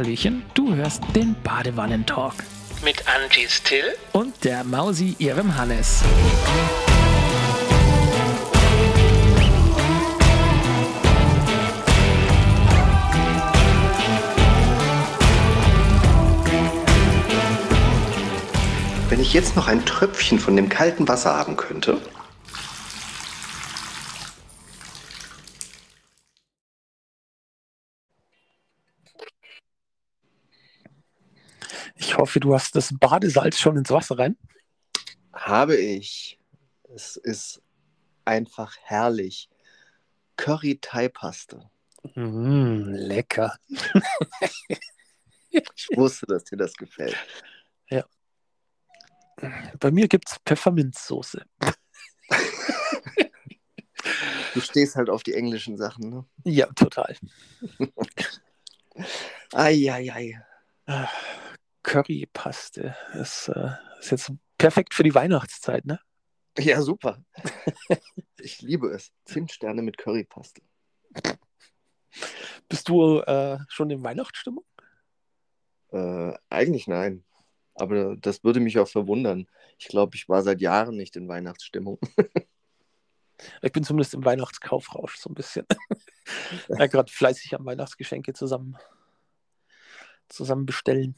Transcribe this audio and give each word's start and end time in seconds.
Hallöchen, 0.00 0.42
du 0.54 0.74
hörst 0.74 1.02
den 1.14 1.36
Badewannentalk 1.44 2.32
Mit 2.82 3.04
Angie 3.06 3.46
Still 3.50 3.84
und 4.12 4.44
der 4.44 4.64
Mausi 4.64 5.14
ihrem 5.18 5.58
Hannes. 5.58 6.02
Wenn 19.10 19.20
ich 19.20 19.34
jetzt 19.34 19.54
noch 19.54 19.68
ein 19.68 19.84
Tröpfchen 19.84 20.38
von 20.38 20.56
dem 20.56 20.70
kalten 20.70 21.06
Wasser 21.08 21.36
haben 21.36 21.58
könnte. 21.58 21.98
Hoffe, 32.20 32.40
du 32.40 32.54
hast 32.54 32.76
das 32.76 32.94
Badesalz 32.98 33.58
schon 33.58 33.76
ins 33.76 33.90
Wasser 33.90 34.18
rein. 34.18 34.36
Habe 35.32 35.76
ich. 35.76 36.38
Es 36.94 37.16
ist 37.16 37.62
einfach 38.24 38.76
herrlich. 38.82 39.48
Curry 40.36 40.78
Thai 40.80 41.08
Paste. 41.08 41.70
Mm, 42.14 42.90
lecker. 42.92 43.56
Ich 45.52 45.88
wusste, 45.96 46.26
dass 46.26 46.44
dir 46.44 46.56
das 46.56 46.74
gefällt. 46.74 47.16
Bei 49.78 49.90
mir 49.90 50.08
gibt 50.08 50.28
es 50.28 50.38
Pfefferminzsoße. 50.44 51.44
Du 54.54 54.60
stehst 54.60 54.96
halt 54.96 55.10
auf 55.10 55.22
die 55.22 55.34
englischen 55.34 55.76
Sachen, 55.76 56.10
ne? 56.10 56.24
Ja, 56.42 56.66
total. 56.72 57.16
Eieiei. 59.52 60.42
Ah, 60.86 61.08
Currypaste 61.82 62.96
ist, 63.14 63.48
äh, 63.48 63.70
ist 63.98 64.10
jetzt 64.10 64.32
perfekt 64.58 64.94
für 64.94 65.02
die 65.02 65.14
Weihnachtszeit, 65.14 65.84
ne? 65.86 66.00
Ja, 66.58 66.82
super. 66.82 67.22
Ich 68.42 68.62
liebe 68.62 68.88
es. 68.88 69.12
Zimtsterne 69.26 69.82
mit 69.82 69.98
Currypaste. 69.98 70.62
Bist 72.70 72.88
du 72.88 73.20
äh, 73.20 73.58
schon 73.68 73.90
in 73.90 74.02
Weihnachtsstimmung? 74.02 74.64
Äh, 75.92 76.32
eigentlich 76.48 76.86
nein. 76.86 77.22
Aber 77.74 78.16
das 78.16 78.42
würde 78.42 78.60
mich 78.60 78.78
auch 78.78 78.88
verwundern. 78.88 79.46
Ich 79.78 79.88
glaube, 79.88 80.16
ich 80.16 80.28
war 80.28 80.42
seit 80.42 80.62
Jahren 80.62 80.96
nicht 80.96 81.16
in 81.16 81.28
Weihnachtsstimmung. 81.28 81.98
Ich 83.62 83.72
bin 83.72 83.84
zumindest 83.84 84.12
im 84.12 84.22
Weihnachtskaufrausch 84.22 85.16
so 85.16 85.30
ein 85.30 85.34
bisschen. 85.34 85.64
ja, 86.68 86.86
gerade 86.86 87.10
fleißig 87.10 87.54
am 87.54 87.64
Weihnachtsgeschenke 87.64 88.34
zusammen, 88.34 88.76
zusammen 90.28 90.66
bestellen. 90.66 91.16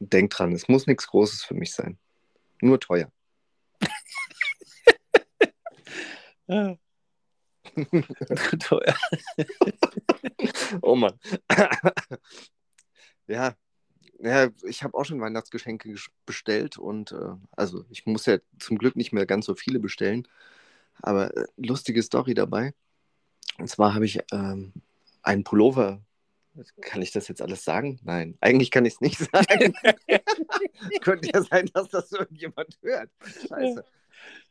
Denk 0.00 0.30
dran, 0.30 0.52
es 0.52 0.66
muss 0.68 0.86
nichts 0.86 1.06
Großes 1.06 1.44
für 1.44 1.54
mich 1.54 1.72
sein. 1.72 1.98
Nur 2.60 2.80
teuer. 2.80 3.12
Ja. 6.48 6.76
Teuer. 8.58 8.94
Oh 10.82 10.96
Mann. 10.96 11.18
ja, 13.26 13.54
ja 14.18 14.48
ich 14.62 14.82
habe 14.82 14.96
auch 14.96 15.04
schon 15.04 15.20
Weihnachtsgeschenke 15.20 15.90
gesch- 15.90 16.10
bestellt 16.26 16.78
und 16.78 17.12
äh, 17.12 17.34
also 17.52 17.84
ich 17.90 18.06
muss 18.06 18.26
ja 18.26 18.38
zum 18.58 18.78
Glück 18.78 18.96
nicht 18.96 19.12
mehr 19.12 19.26
ganz 19.26 19.46
so 19.46 19.54
viele 19.54 19.78
bestellen. 19.78 20.26
Aber 21.02 21.36
äh, 21.36 21.46
lustige 21.56 22.02
Story 22.02 22.34
dabei. 22.34 22.74
Und 23.58 23.68
zwar 23.68 23.94
habe 23.94 24.06
ich 24.06 24.20
ähm, 24.32 24.72
einen 25.22 25.44
Pullover. 25.44 26.00
Kann 26.80 27.02
ich 27.02 27.12
das 27.12 27.28
jetzt 27.28 27.42
alles 27.42 27.64
sagen? 27.64 28.00
Nein, 28.02 28.36
eigentlich 28.40 28.70
kann 28.70 28.84
ich 28.84 28.94
es 28.94 29.00
nicht 29.00 29.18
sagen. 29.18 29.74
Könnte 31.02 31.30
ja 31.32 31.42
sein, 31.42 31.70
dass 31.72 31.88
das 31.88 32.12
irgendjemand 32.12 32.78
hört. 32.82 33.10
Scheiße. 33.48 33.84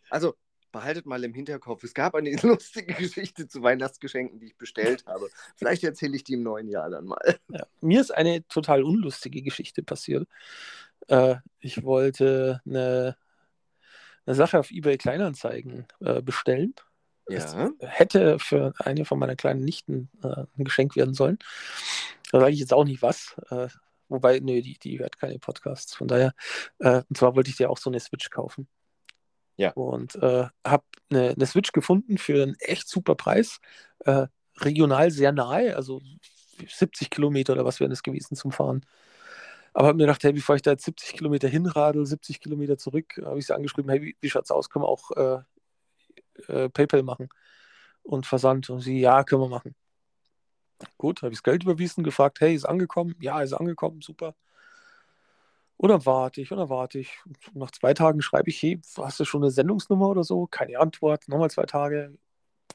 Also, 0.10 0.36
behaltet 0.72 1.06
mal 1.06 1.24
im 1.24 1.34
Hinterkopf, 1.34 1.84
es 1.84 1.94
gab 1.94 2.16
eine 2.16 2.32
lustige 2.44 2.94
Geschichte 2.94 3.48
zu 3.48 3.62
Weihnachtsgeschenken, 3.62 4.40
die 4.40 4.48
ich 4.48 4.58
bestellt 4.58 5.06
habe. 5.06 5.30
Vielleicht 5.56 5.84
erzähle 5.84 6.16
ich 6.16 6.24
die 6.24 6.34
im 6.34 6.44
neuen 6.44 6.68
Jahr 6.70 6.90
dann 6.90 7.06
mal. 7.06 7.40
Ja. 7.50 7.66
Mir 7.82 8.02
ist 8.02 8.12
eine 8.12 8.48
total 8.48 8.84
unlustige 8.84 9.42
Geschichte 9.42 9.84
passiert. 9.84 10.28
Äh, 11.08 11.36
ich 11.60 11.84
wollte 11.84 12.62
eine, 12.66 13.18
eine 14.26 14.36
Sache 14.36 14.60
auf 14.60 14.72
eBay 14.72 14.98
Kleinanzeigen 14.98 15.88
äh, 16.00 16.22
bestellen. 16.22 16.74
Es 17.30 17.54
Ja. 17.54 17.72
hätte 17.80 18.40
für 18.40 18.74
eine 18.80 19.06
von 19.06 19.20
meiner 19.20 19.36
kleinen 19.36 19.64
Nichten 19.64 20.10
äh, 20.24 20.46
ein 20.58 20.64
Geschenk 20.66 20.96
werden 20.96 21.14
sollen. 21.14 21.40
Da 22.32 22.40
sage 22.40 22.52
ich 22.54 22.60
jetzt 22.60 22.74
auch 22.74 22.86
nicht 22.86 23.02
was. 23.02 23.36
Äh, 23.50 23.68
wobei, 24.08 24.40
nö, 24.40 24.62
die, 24.62 24.78
die 24.80 25.00
hört 25.00 25.18
keine 25.20 25.40
Podcasts. 25.40 25.96
Von 25.96 26.08
daher, 26.08 26.34
äh, 26.80 27.04
und 27.10 27.18
zwar 27.18 27.36
wollte 27.36 27.50
ich 27.50 27.58
dir 27.58 27.70
auch 27.70 27.78
so 27.78 27.90
eine 27.90 28.00
Switch 28.00 28.30
kaufen. 28.30 28.68
Ja. 29.58 29.72
Und 29.72 30.16
äh, 30.16 30.48
habe 30.66 30.84
eine, 31.10 31.30
eine 31.32 31.46
Switch 31.46 31.72
gefunden 31.72 32.18
für 32.18 32.42
einen 32.44 32.56
echt 32.60 32.88
super 32.88 33.16
Preis. 33.16 33.60
Äh, 34.06 34.28
regional 34.58 35.12
sehr 35.12 35.32
nahe, 35.32 35.76
also 35.76 36.02
70 36.68 37.10
Kilometer 37.10 37.54
oder 37.54 37.66
was 37.66 37.80
wäre 37.80 37.90
das 37.90 38.04
gewesen 38.04 38.36
zum 38.36 38.52
Fahren. 38.52 38.86
Aber 39.74 39.88
habe 39.88 39.98
mir 39.98 40.04
gedacht, 40.06 40.24
hey, 40.24 40.34
bevor 40.34 40.56
ich 40.56 40.62
da 40.62 40.72
jetzt 40.72 40.86
70 40.86 41.14
Kilometer 41.14 41.48
hinradel, 41.48 42.06
70 42.06 42.42
Kilometer 42.42 42.78
zurück, 42.78 43.22
habe 43.24 43.40
ich 43.40 43.46
sie 43.48 43.56
angeschrieben, 43.56 43.90
hey, 43.90 44.02
wie, 44.02 44.16
wie 44.20 44.30
schaut's 44.30 44.52
aus? 44.52 44.70
Können 44.70 44.84
wir 44.84 44.90
auch 44.90 45.12
äh, 45.12 45.40
äh, 46.48 46.70
PayPal 46.70 47.04
machen 47.04 47.30
und 48.04 48.26
Versand? 48.26 48.70
Und 48.70 48.82
sie, 48.82 49.00
ja, 49.00 49.24
können 49.24 49.42
wir 49.42 49.50
machen. 49.50 49.76
Gut, 50.98 51.22
habe 51.22 51.34
ich 51.34 51.40
das 51.40 51.44
Geld 51.44 51.64
überwiesen, 51.64 52.04
gefragt, 52.04 52.40
hey, 52.40 52.56
ist 52.56 52.66
angekommen? 52.66 53.16
Ja, 53.20 53.42
ist 53.42 53.54
angekommen, 53.54 54.02
super. 54.02 54.36
Und 55.78 55.90
dann 55.90 56.06
warte 56.06 56.42
ich 56.42 56.52
und 56.52 56.58
dann 56.58 56.70
warte 56.70 57.00
ich. 57.00 57.18
Und 57.26 57.56
nach 57.56 57.72
zwei 57.72 57.94
Tagen 57.94 58.22
schreibe 58.22 58.50
ich, 58.50 58.62
hey, 58.62 58.82
hast 58.98 59.20
du 59.20 59.26
schon 59.26 59.44
eine 59.44 59.52
Sendungsnummer 59.52 60.10
oder 60.10 60.24
so? 60.24 60.46
Keine 60.48 60.78
Antwort. 60.80 61.28
Nochmal 61.28 61.50
zwei 61.52 61.64
Tage, 61.64 62.18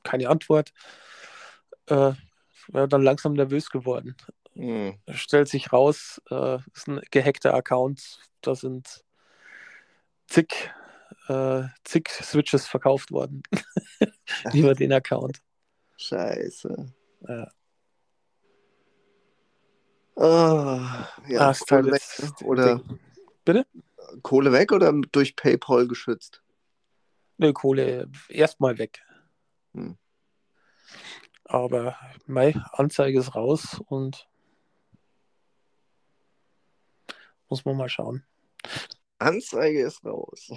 keine 0.03 0.29
Antwort. 0.31 0.73
Äh, 1.87 2.13
war 2.69 2.89
dann 2.89 3.03
langsam 3.03 3.35
nervös 3.35 3.71
geworden. 3.71 4.17
Hm. 4.55 4.99
Stellt 5.11 5.49
sich 5.49 5.73
raus, 5.73 6.23
äh, 6.31 6.59
ist 6.75 6.89
ein 6.89 7.01
gehackter 7.11 7.55
Account. 7.55 8.21
Da 8.41 8.55
sind 8.55 9.05
zig, 10.27 10.73
äh, 11.29 11.65
zig 11.85 12.09
Switches 12.09 12.67
verkauft 12.67 13.11
worden 13.11 13.43
über 14.53 14.75
den 14.75 14.93
Account. 14.93 15.43
Scheiße. 15.97 16.93
Ja. 17.29 17.51
Oh, 20.17 20.81
ja, 21.29 21.51
ist 21.51 21.71
halt 21.71 21.85
Kohle 21.85 21.93
weg, 21.93 22.03
ne? 22.21 22.47
oder 22.47 22.77
Ding. 22.77 23.01
Bitte? 23.45 23.67
Kohle 24.23 24.53
weg 24.53 24.73
oder 24.73 24.93
durch 25.13 25.35
PayPal 25.35 25.89
geschützt? 25.89 26.43
Ne, 27.37 27.53
Kohle 27.53 28.09
erstmal 28.29 28.79
weg. 28.79 29.03
Hm. 29.73 29.99
Aber 31.45 31.97
mei, 32.27 32.55
Anzeige 32.73 33.19
ist 33.19 33.35
raus 33.35 33.81
und 33.87 34.29
muss 37.49 37.65
man 37.65 37.77
mal 37.77 37.89
schauen. 37.89 38.25
Anzeige 39.25 39.83
ist 39.83 40.05
raus. 40.05 40.53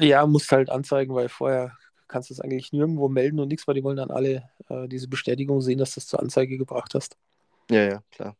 Ja, 0.00 0.26
musst 0.26 0.50
halt 0.50 0.70
anzeigen, 0.70 1.14
weil 1.14 1.28
vorher 1.28 1.76
kannst 2.08 2.30
du 2.30 2.34
es 2.34 2.40
eigentlich 2.40 2.72
nirgendwo 2.72 3.08
melden 3.08 3.40
und 3.40 3.48
nichts, 3.48 3.66
weil 3.66 3.74
die 3.74 3.84
wollen 3.84 3.96
dann 3.96 4.10
alle 4.10 4.48
äh, 4.68 4.88
diese 4.88 5.08
Bestätigung 5.08 5.60
sehen, 5.60 5.78
dass 5.78 5.94
du 5.94 6.00
es 6.00 6.06
zur 6.06 6.20
Anzeige 6.20 6.58
gebracht 6.58 6.94
hast. 6.94 7.16
Ja, 7.70 7.84
ja, 7.84 8.02
klar. 8.10 8.36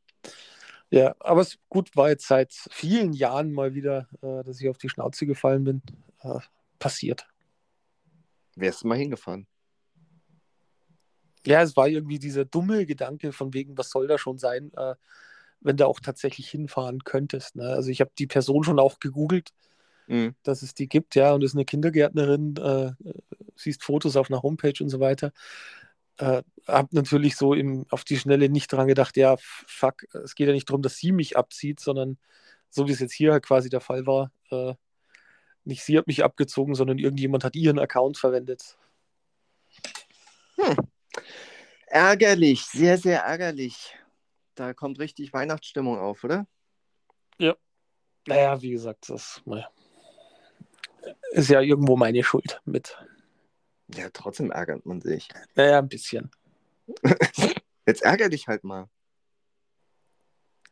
Ja, 0.91 1.15
aber 1.19 1.41
es 1.41 1.59
gut 1.69 1.97
war 1.97 2.09
jetzt 2.11 2.27
seit 2.27 2.53
vielen 2.71 3.13
Jahren 3.13 3.53
mal 3.53 3.75
wieder, 3.75 4.09
äh, 4.23 4.45
dass 4.45 4.61
ich 4.61 4.69
auf 4.69 4.79
die 4.79 4.89
Schnauze 4.89 5.27
gefallen 5.27 5.65
bin. 5.65 5.83
Äh, 6.21 6.39
passiert. 6.79 7.27
Wärst 8.57 8.83
du 8.83 8.89
mal 8.89 8.99
hingefahren? 8.99 9.47
Ja, 11.47 11.63
es 11.63 11.77
war 11.77 11.89
irgendwie 11.89 12.19
dieser 12.19 12.45
dumme 12.45 12.87
Gedanke 12.87 13.33
von 13.33 13.53
wegen, 13.53 13.77
was 13.77 13.91
soll 13.91 14.07
da 14.07 14.19
schon 14.19 14.39
sein, 14.39 14.71
äh, 14.77 14.95
wenn 15.65 15.77
du 15.77 15.87
auch 15.87 15.99
tatsächlich 15.99 16.49
hinfahren 16.49 17.03
könntest. 17.05 17.57
Ne? 17.57 17.65
Also 17.65 17.91
ich 17.91 18.01
habe 18.01 18.13
die 18.19 18.29
Person 18.29 18.63
schon 18.63 18.79
auch 18.79 19.01
gegoogelt, 19.01 19.51
Mhm. 20.07 20.35
dass 20.43 20.63
es 20.63 20.75
die 20.75 20.89
gibt, 20.89 21.15
ja, 21.15 21.33
und 21.33 21.43
ist 21.43 21.55
eine 21.55 21.65
Kindergärtnerin, 21.65 22.57
äh, 22.59 22.93
siehst 23.57 23.83
Fotos 23.83 24.17
auf 24.17 24.31
einer 24.31 24.43
Homepage 24.43 24.75
und 24.83 24.91
so 24.91 25.01
weiter. 25.01 25.33
Äh, 26.19 26.43
hab 26.67 26.93
natürlich 26.93 27.37
so 27.37 27.55
im, 27.55 27.87
auf 27.91 28.05
die 28.05 28.19
Schnelle 28.19 28.49
nicht 28.49 28.73
dran 28.73 28.87
gedacht, 28.87 29.17
ja, 29.17 29.37
fuck, 29.39 30.05
es 30.13 30.35
geht 30.35 30.47
ja 30.47 30.53
nicht 30.53 30.69
darum, 30.69 30.83
dass 30.83 30.99
sie 30.99 31.13
mich 31.13 31.37
abzieht, 31.37 31.81
sondern 31.81 32.19
so 32.71 32.87
wie 32.87 32.93
es 32.93 33.01
jetzt 33.01 33.15
hier 33.15 33.33
halt 33.33 33.45
quasi 33.45 33.71
der 33.71 33.81
Fall 33.81 34.07
war, 34.07 34.31
äh, 34.51 34.75
nicht 35.65 35.83
sie 35.83 35.97
hat 35.97 36.07
mich 36.07 36.23
abgezogen, 36.23 36.75
sondern 36.75 36.99
irgendjemand 36.99 37.43
hat 37.43 37.57
ihren 37.57 37.79
Account 37.79 38.19
verwendet. 38.19 38.77
Ärgerlich, 41.87 42.65
sehr, 42.67 42.99
sehr 42.99 43.23
ärgerlich. 43.23 43.97
Da 44.55 44.73
kommt 44.75 44.99
richtig 44.99 45.33
Weihnachtsstimmung 45.33 45.99
auf, 45.99 46.25
oder? 46.25 46.47
Naja, 48.27 48.61
wie 48.63 48.71
gesagt, 48.71 49.09
das 49.09 49.43
ist 51.33 51.51
ja 51.51 51.61
irgendwo 51.61 51.97
meine 51.97 52.23
Schuld 52.23 52.61
mit. 52.65 52.97
Ja, 53.89 54.09
trotzdem 54.13 54.51
ärgert 54.51 54.87
man 54.87 55.01
sich. 55.01 55.29
Naja, 55.55 55.79
ein 55.79 55.89
bisschen. 55.89 56.31
Jetzt 57.87 58.03
ärger 58.03 58.29
dich 58.29 58.49
halt 58.49 58.65
mal. 58.65 58.89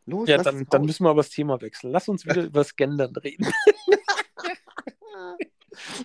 Los, 0.06 0.28
Ja, 0.28 0.38
dann, 0.38 0.66
dann 0.70 0.84
müssen 0.84 1.04
wir 1.04 1.10
aber 1.10 1.22
das 1.22 1.30
Thema 1.30 1.60
wechseln. 1.60 1.92
Lass 1.92 2.08
uns 2.08 2.24
wieder 2.24 2.42
über 2.44 2.60
das 2.60 2.74
Gendern 2.76 3.14
reden. 3.16 3.52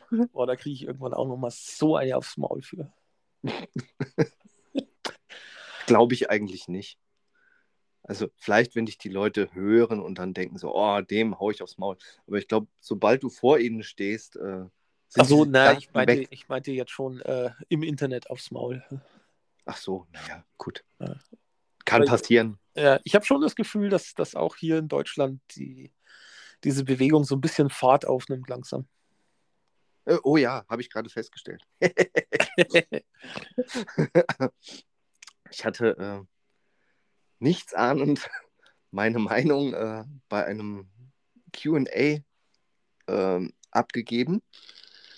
Boah, 0.31 0.47
da 0.47 0.56
kriege 0.56 0.73
ich 0.73 0.83
irgendwann 0.83 1.13
auch 1.13 1.27
nochmal 1.27 1.51
so 1.51 1.95
eine 1.95 2.15
aufs 2.18 2.38
Maul 2.38 2.62
für. 2.62 2.91
Glaube 5.85 6.13
ich 6.13 6.30
eigentlich 6.30 6.68
nicht. 6.68 7.00
Also 8.07 8.30
vielleicht, 8.38 8.75
wenn 8.75 8.86
dich 8.86 8.98
die 8.98 9.09
Leute 9.09 9.54
hören 9.54 10.00
und 10.01 10.18
dann 10.18 10.33
denken 10.33 10.57
so, 10.57 10.74
oh, 10.74 11.01
dem 11.01 11.39
hau 11.39 11.51
ich 11.51 11.62
aufs 11.62 11.77
Maul. 11.77 11.98
Aber 12.25 12.38
ich 12.38 12.48
glaube, 12.48 12.68
sobald 12.80 13.21
du 13.21 13.30
vor 13.30 13.59
ihnen 13.59 13.83
stehst, 13.83 14.38
äh, 14.38 14.65
sind 15.09 15.21
Achso, 15.21 15.44
diese 15.44 15.51
na, 15.51 15.74
ich 15.77 15.94
meinte, 15.94 16.13
weg. 16.13 16.27
ich 16.31 16.48
meinte 16.48 16.71
jetzt 16.71 16.92
schon 16.92 17.19
äh, 17.21 17.51
im 17.68 17.83
Internet 17.83 18.30
aufs 18.30 18.50
Maul. 18.50 18.81
Ach 19.65 19.75
so, 19.75 20.07
naja, 20.13 20.45
gut. 20.57 20.86
Ja. 21.00 21.18
Kann 21.83 22.01
Weil- 22.01 22.07
passieren. 22.07 22.57
Ja, 22.75 23.00
ich 23.04 23.13
habe 23.13 23.25
schon 23.25 23.42
das 23.42 23.56
Gefühl, 23.56 23.89
dass, 23.89 24.13
dass 24.13 24.36
auch 24.36 24.56
hier 24.56 24.77
in 24.77 24.88
Deutschland 24.88 25.42
die, 25.56 25.92
diese 26.63 26.86
Bewegung 26.86 27.25
so 27.25 27.36
ein 27.36 27.42
bisschen 27.42 27.69
Fahrt 27.69 28.06
aufnimmt 28.06 28.48
langsam. 28.48 28.88
Äh, 30.06 30.18
oh 30.24 30.38
ja, 30.38 30.63
habe 30.69 30.81
ich 30.81 30.89
gerade 30.89 31.09
festgestellt. 31.09 31.63
ich 35.50 35.65
hatte 35.65 36.27
äh, 37.39 37.44
nichts 37.44 37.74
ahnend 37.74 38.30
meine 38.92 39.19
Meinung 39.19 39.74
äh, 39.74 40.04
bei 40.30 40.45
einem 40.45 40.89
QA 41.54 42.19
ähm, 43.07 43.54
abgegeben. 43.72 44.42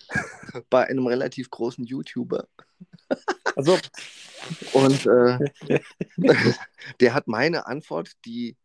bei 0.69 0.87
einem 0.87 1.05
relativ 1.07 1.49
großen 1.49 1.85
YouTuber. 1.85 2.47
Also, 3.55 3.77
Und 4.73 5.05
äh, 5.05 5.49
der 6.99 7.13
hat 7.13 7.27
meine 7.27 7.67
Antwort, 7.67 8.11
die 8.25 8.57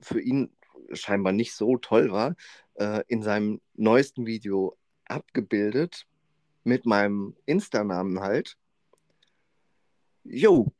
für 0.00 0.20
ihn 0.20 0.54
scheinbar 0.92 1.32
nicht 1.32 1.54
so 1.54 1.76
toll 1.78 2.10
war, 2.10 2.34
äh, 2.74 3.02
in 3.08 3.22
seinem 3.22 3.60
neuesten 3.74 4.26
Video 4.26 4.76
abgebildet 5.04 6.06
mit 6.64 6.86
meinem 6.86 7.36
Insta-Namen 7.46 8.20
halt. 8.20 8.56
Jo, 10.24 10.72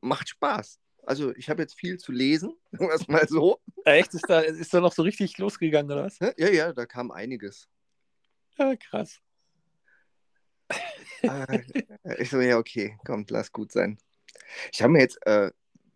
macht 0.00 0.28
Spaß. 0.28 0.78
Also 1.06 1.34
ich 1.36 1.48
habe 1.48 1.62
jetzt 1.62 1.78
viel 1.78 1.98
zu 1.98 2.12
lesen, 2.12 2.56
sagen 2.72 2.88
wir 2.88 2.94
es 2.94 3.08
mal 3.08 3.28
so. 3.28 3.60
echt, 3.84 4.12
ist 4.14 4.28
da, 4.28 4.40
ist 4.40 4.74
da 4.74 4.80
noch 4.80 4.92
so 4.92 5.02
richtig 5.02 5.38
losgegangen, 5.38 5.90
oder 5.90 6.04
was? 6.04 6.18
Ja, 6.18 6.50
ja, 6.50 6.72
da 6.72 6.84
kam 6.84 7.10
einiges. 7.10 7.68
Ja, 8.58 8.74
krass. 8.76 9.20
Äh, 11.22 11.62
ich 12.18 12.30
so, 12.30 12.40
ja, 12.40 12.58
okay, 12.58 12.98
kommt, 13.04 13.30
lass 13.30 13.52
gut 13.52 13.72
sein. 13.72 13.98
Ich 14.72 14.82
habe 14.82 14.92
mir 14.92 15.00
jetzt 15.00 15.24
äh, 15.26 15.50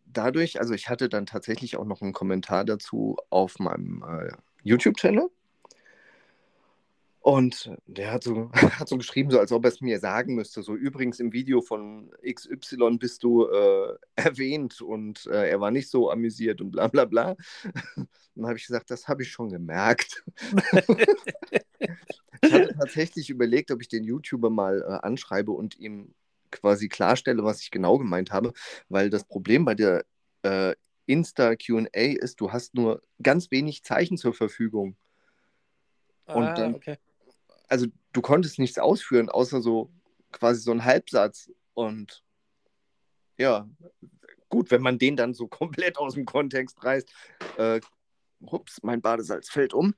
dadurch, 0.06 0.60
also 0.60 0.74
ich 0.74 0.88
hatte 0.88 1.08
dann 1.08 1.26
tatsächlich 1.26 1.76
auch 1.76 1.84
noch 1.84 2.02
einen 2.02 2.12
Kommentar 2.12 2.64
dazu 2.64 3.16
auf 3.30 3.58
meinem 3.58 4.02
äh, 4.02 4.32
YouTube-Channel. 4.62 5.28
Und 7.20 7.70
der 7.86 8.12
hat 8.12 8.24
so, 8.24 8.50
hat 8.52 8.88
so 8.88 8.96
geschrieben, 8.96 9.30
so 9.30 9.38
als 9.38 9.52
ob 9.52 9.64
er 9.64 9.68
es 9.68 9.82
mir 9.82 10.00
sagen 10.00 10.34
müsste. 10.34 10.62
So, 10.62 10.74
übrigens 10.74 11.20
im 11.20 11.32
Video 11.32 11.60
von 11.60 12.10
XY 12.26 12.96
bist 12.98 13.22
du 13.22 13.46
äh, 13.46 13.94
erwähnt 14.16 14.80
und 14.80 15.26
äh, 15.26 15.50
er 15.50 15.60
war 15.60 15.70
nicht 15.70 15.90
so 15.90 16.10
amüsiert 16.10 16.62
und 16.62 16.70
bla 16.70 16.88
bla 16.88 17.04
bla. 17.04 17.36
Dann 18.34 18.46
habe 18.46 18.56
ich 18.56 18.66
gesagt, 18.66 18.90
das 18.90 19.06
habe 19.06 19.22
ich 19.22 19.30
schon 19.30 19.50
gemerkt. 19.50 20.24
ich 22.40 22.52
hatte 22.52 22.74
tatsächlich 22.78 23.28
überlegt, 23.28 23.70
ob 23.70 23.82
ich 23.82 23.88
den 23.88 24.04
YouTuber 24.04 24.48
mal 24.48 24.80
äh, 24.80 25.06
anschreibe 25.06 25.52
und 25.52 25.78
ihm 25.78 26.14
quasi 26.50 26.88
klarstelle, 26.88 27.44
was 27.44 27.60
ich 27.60 27.70
genau 27.70 27.98
gemeint 27.98 28.32
habe, 28.32 28.54
weil 28.88 29.10
das 29.10 29.24
Problem 29.24 29.66
bei 29.66 29.74
der 29.74 30.06
äh, 30.42 30.74
Insta 31.04 31.54
QA 31.56 31.88
ist, 31.92 32.40
du 32.40 32.50
hast 32.50 32.74
nur 32.74 33.02
ganz 33.22 33.50
wenig 33.50 33.84
Zeichen 33.84 34.16
zur 34.16 34.32
Verfügung. 34.32 34.96
Und 36.26 36.44
ah, 36.44 36.54
dann- 36.54 36.74
okay. 36.76 36.96
Also 37.70 37.86
du 38.12 38.20
konntest 38.20 38.58
nichts 38.58 38.78
ausführen, 38.78 39.30
außer 39.30 39.62
so 39.62 39.90
quasi 40.32 40.60
so 40.60 40.72
einen 40.72 40.84
Halbsatz. 40.84 41.50
Und 41.72 42.22
ja, 43.38 43.66
gut, 44.48 44.70
wenn 44.70 44.82
man 44.82 44.98
den 44.98 45.16
dann 45.16 45.32
so 45.32 45.46
komplett 45.48 45.96
aus 45.96 46.14
dem 46.14 46.26
Kontext 46.26 46.84
reißt, 46.84 47.10
äh, 47.56 47.80
ups, 48.40 48.82
mein 48.82 49.00
Badesalz 49.00 49.48
fällt 49.48 49.72
um, 49.72 49.94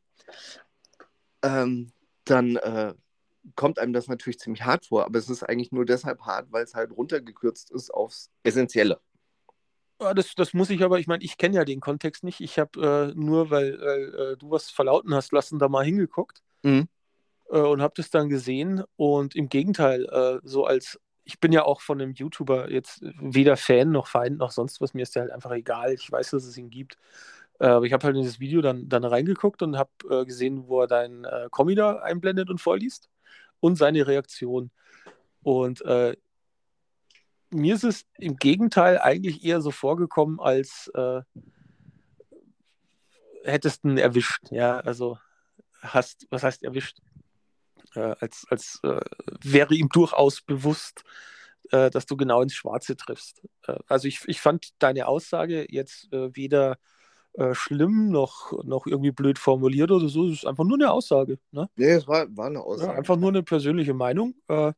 ähm, 1.43 1.93
dann 2.25 2.57
äh, 2.57 2.95
kommt 3.57 3.79
einem 3.79 3.93
das 3.93 4.07
natürlich 4.07 4.39
ziemlich 4.39 4.65
hart 4.65 4.87
vor. 4.87 5.07
Aber 5.07 5.19
es 5.19 5.31
ist 5.31 5.43
eigentlich 5.43 5.73
nur 5.73 5.87
deshalb 5.87 6.21
hart, 6.21 6.53
weil 6.53 6.65
es 6.65 6.75
halt 6.75 6.93
runtergekürzt 6.93 7.71
ist 7.71 7.91
aufs 7.91 8.31
Essentielle. 8.45 9.01
Das, 9.99 10.35
das 10.35 10.53
muss 10.53 10.69
ich 10.71 10.83
aber, 10.83 10.99
ich 10.99 11.07
meine, 11.07 11.23
ich 11.23 11.39
kenne 11.39 11.57
ja 11.57 11.65
den 11.65 11.81
Kontext 11.81 12.25
nicht. 12.25 12.41
Ich 12.41 12.59
habe 12.59 13.13
äh, 13.15 13.19
nur, 13.19 13.51
weil, 13.51 13.81
weil 13.81 14.15
äh, 14.15 14.37
du 14.37 14.51
was 14.51 14.69
verlauten 14.69 15.15
hast 15.15 15.33
lassen, 15.33 15.61
da 15.61 15.69
mal 15.69 15.85
hingeguckt 15.85 16.43
Mhm. 16.63 16.89
Äh, 17.53 17.61
und 17.61 17.83
habe 17.83 17.95
das 17.97 18.11
dann 18.11 18.29
gesehen. 18.29 18.83
Und 18.97 19.37
im 19.37 19.49
Gegenteil, 19.49 20.07
äh, 20.07 20.41
so 20.43 20.65
als, 20.65 20.99
ich 21.25 21.39
bin 21.39 21.53
ja 21.53 21.65
auch 21.65 21.81
von 21.81 22.01
einem 22.01 22.15
YouTuber 22.15 22.71
jetzt 22.71 23.01
weder 23.21 23.57
Fan 23.57 23.93
noch 23.93 24.09
Feind 24.09 24.39
noch 24.39 24.51
sonst 24.51 24.81
was, 24.81 24.95
mir 24.95 25.03
ist 25.03 25.15
der 25.15 25.23
halt 25.23 25.33
einfach 25.33 25.53
egal. 25.53 25.93
Ich 25.93 26.11
weiß, 26.11 26.31
dass 26.31 26.45
es 26.45 26.57
ihn 26.57 26.71
gibt. 26.71 26.99
Äh, 27.61 27.67
aber 27.67 27.85
ich 27.87 27.93
habe 27.93 28.05
halt 28.05 28.17
in 28.17 28.25
das 28.25 28.41
Video 28.41 28.63
dann, 28.63 28.89
dann 28.89 29.05
reingeguckt 29.05 29.63
und 29.63 29.77
habe 29.79 29.91
äh, 30.11 30.25
gesehen, 30.25 30.67
wo 30.67 30.81
er 30.81 30.87
deinen 30.89 31.25
äh, 31.25 31.49
Kommi 31.51 31.75
da 31.75 31.97
einblendet 31.97 32.51
und 32.51 32.61
vorliest 32.61 33.11
und 33.61 33.77
seine 33.77 34.07
Reaktion. 34.07 34.71
Und 35.43 35.83
äh, 35.83 36.17
mir 37.51 37.75
ist 37.75 37.85
es 37.85 38.07
im 38.19 38.37
Gegenteil 38.37 38.99
eigentlich 38.99 39.45
eher 39.45 39.61
so 39.61 39.71
vorgekommen, 39.71 40.41
als 40.41 40.91
äh, 40.95 41.21
hättest 43.45 43.85
du 43.85 43.91
ihn 43.91 43.99
erwischt. 43.99 44.51
Ja, 44.51 44.81
also 44.81 45.19
hast, 45.83 46.27
was 46.31 46.43
heißt 46.43 46.63
erwischt? 46.63 46.99
Äh, 47.95 48.15
als 48.21 48.47
als 48.49 48.81
äh, 48.85 49.01
wäre 49.43 49.75
ihm 49.75 49.89
durchaus 49.89 50.41
bewusst, 50.41 51.05
äh, 51.71 51.91
dass 51.91 52.07
du 52.07 52.17
genau 52.17 52.43
ins 52.43 52.55
Schwarze 52.55 52.97
triffst. 52.97 53.43
Äh, 53.67 53.79
also 53.87 54.09
ich, 54.09 54.21
ich 54.27 54.41
fand 54.41 54.71
deine 54.79 55.07
Aussage 55.09 55.67
jetzt 55.71 56.13
äh, 56.13 56.35
weder 56.35 56.79
äh, 57.35 57.55
schlimm 57.55 58.11
noch, 58.11 58.53
noch 58.65 58.87
irgendwie 58.87 59.13
blöd 59.13 59.39
formuliert 59.39 59.91
oder 59.91 60.09
so. 60.09 60.27
Es 60.29 60.39
ist 60.41 60.47
einfach 60.47 60.65
nur 60.65 60.77
eine 60.77 60.91
Aussage. 60.91 61.39
Ne? 61.51 61.69
Nee, 61.77 61.91
es 61.93 62.07
war, 62.07 62.27
war 62.37 62.47
eine 62.47 62.59
Ja, 62.59 62.65
Aussage. 62.65 62.99
einfach 62.99 63.17
nur 63.17 63.31
eine 63.31 63.43
persönliche 63.43 63.95
Meinung. 63.95 64.35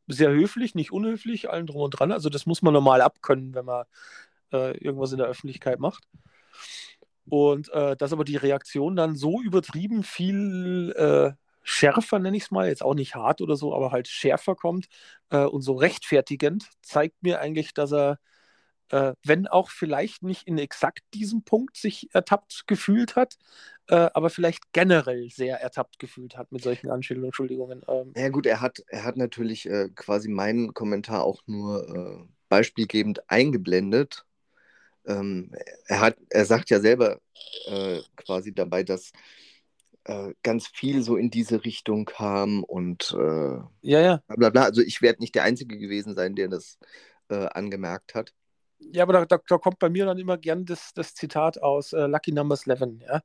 Sehr 0.06 0.30
höflich, 0.30 0.74
nicht 0.74 0.92
unhöflich, 0.92 1.50
allen 1.50 1.66
drum 1.66 1.82
und 1.82 1.90
dran. 1.90 2.12
Also 2.12 2.28
das 2.28 2.46
muss 2.46 2.62
man 2.62 2.72
normal 2.74 3.00
abkönnen, 3.00 3.54
wenn 3.54 3.64
man 3.64 3.84
irgendwas 4.52 5.10
in 5.10 5.18
der 5.18 5.26
Öffentlichkeit 5.26 5.80
macht. 5.80 6.04
Und 7.28 7.70
äh, 7.72 7.96
dass 7.96 8.12
aber 8.12 8.24
die 8.24 8.36
Reaktion 8.36 8.96
dann 8.96 9.16
so 9.16 9.40
übertrieben 9.40 10.02
viel 10.02 10.92
äh, 10.96 11.32
schärfer, 11.64 12.20
nenne 12.20 12.36
ich 12.36 12.44
es 12.44 12.52
mal, 12.52 12.68
jetzt 12.68 12.84
auch 12.84 12.94
nicht 12.94 13.16
hart 13.16 13.42
oder 13.42 13.56
so, 13.56 13.74
aber 13.74 13.92
halt 13.92 14.08
schärfer 14.08 14.54
kommt 14.56 14.86
äh, 15.30 15.44
und 15.44 15.62
so 15.62 15.74
rechtfertigend, 15.74 16.68
zeigt 16.82 17.22
mir 17.22 17.40
eigentlich, 17.40 17.74
dass 17.74 17.92
er, 17.92 18.20
äh, 18.90 19.14
wenn 19.24 19.46
auch 19.48 19.70
vielleicht 19.70 20.22
nicht 20.22 20.46
in 20.46 20.58
exakt 20.58 21.00
diesem 21.14 21.42
Punkt 21.44 21.76
sich 21.76 22.08
ertappt 22.14 22.64
gefühlt 22.66 23.16
hat, 23.16 23.36
äh, 23.88 24.10
aber 24.14 24.30
vielleicht 24.30 24.72
generell 24.72 25.30
sehr 25.30 25.60
ertappt 25.60 25.98
gefühlt 25.98 26.36
hat 26.36 26.52
mit 26.52 26.62
solchen 26.62 26.90
Anschuldigungen. 26.90 27.82
Ähm, 27.88 28.14
Ja 28.16 28.28
gut, 28.28 28.46
er 28.46 28.60
hat, 28.60 28.82
er 28.88 29.04
hat 29.04 29.16
natürlich 29.16 29.66
äh, 29.66 29.88
quasi 29.94 30.28
meinen 30.28 30.74
Kommentar 30.74 31.24
auch 31.24 31.42
nur 31.46 31.88
äh, 31.88 32.28
beispielgebend 32.48 33.28
eingeblendet. 33.30 34.24
Ähm, 35.06 35.52
er, 35.86 36.00
hat, 36.00 36.16
er 36.30 36.44
sagt 36.46 36.70
ja 36.70 36.80
selber 36.80 37.20
äh, 37.66 38.00
quasi 38.16 38.54
dabei, 38.54 38.82
dass 38.84 39.12
ganz 40.42 40.66
viel 40.66 41.02
so 41.02 41.16
in 41.16 41.30
diese 41.30 41.64
Richtung 41.64 42.04
kam 42.04 42.62
und 42.64 43.16
äh, 43.18 43.58
ja, 43.80 44.00
ja. 44.00 44.22
bla 44.26 44.36
bla 44.36 44.50
bla. 44.50 44.62
Also 44.64 44.82
ich 44.82 45.00
werde 45.02 45.20
nicht 45.20 45.34
der 45.34 45.44
Einzige 45.44 45.78
gewesen 45.78 46.14
sein, 46.14 46.34
der 46.34 46.48
das 46.48 46.78
äh, 47.28 47.46
angemerkt 47.46 48.14
hat. 48.14 48.32
Ja, 48.78 49.02
aber 49.04 49.14
da, 49.14 49.24
da, 49.24 49.38
da 49.46 49.58
kommt 49.58 49.78
bei 49.78 49.88
mir 49.88 50.04
dann 50.04 50.18
immer 50.18 50.36
gern 50.36 50.66
das, 50.66 50.92
das 50.94 51.14
Zitat 51.14 51.62
aus 51.62 51.92
äh, 51.92 52.06
Lucky 52.06 52.32
Numbers 52.32 52.66
11. 52.66 53.00
Ja? 53.00 53.22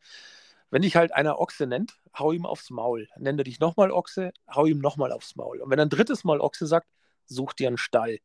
Wenn 0.70 0.84
dich 0.84 0.96
halt 0.96 1.14
einer 1.14 1.40
Ochse 1.40 1.68
nennt, 1.68 2.00
hau 2.18 2.32
ihm 2.32 2.46
aufs 2.46 2.70
Maul. 2.70 3.08
Nennt 3.18 3.40
er 3.40 3.44
dich 3.44 3.60
nochmal 3.60 3.92
Ochse, 3.92 4.32
hau 4.54 4.66
ihm 4.66 4.80
nochmal 4.80 5.12
aufs 5.12 5.36
Maul. 5.36 5.60
Und 5.60 5.70
wenn 5.70 5.80
ein 5.80 5.90
drittes 5.90 6.24
Mal 6.24 6.40
Ochse 6.40 6.68
sagt, 6.68 6.88
such 7.26 7.54
dir 7.54 7.68
einen 7.68 7.78
Stall. 7.78 8.20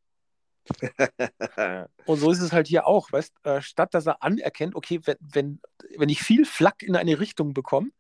Und 2.07 2.19
so 2.19 2.31
ist 2.31 2.41
es 2.41 2.53
halt 2.53 2.69
hier 2.69 2.87
auch, 2.87 3.13
weißt 3.13 3.35
äh, 3.45 3.61
statt 3.61 3.93
dass 3.93 4.07
er 4.07 4.23
anerkennt, 4.23 4.75
okay, 4.75 5.01
wenn, 5.05 5.17
wenn, 5.21 5.61
wenn 5.97 6.09
ich 6.09 6.23
viel 6.23 6.47
Flack 6.47 6.83
in 6.83 6.97
eine 6.97 7.21
Richtung 7.21 7.53
bekomme, 7.53 7.91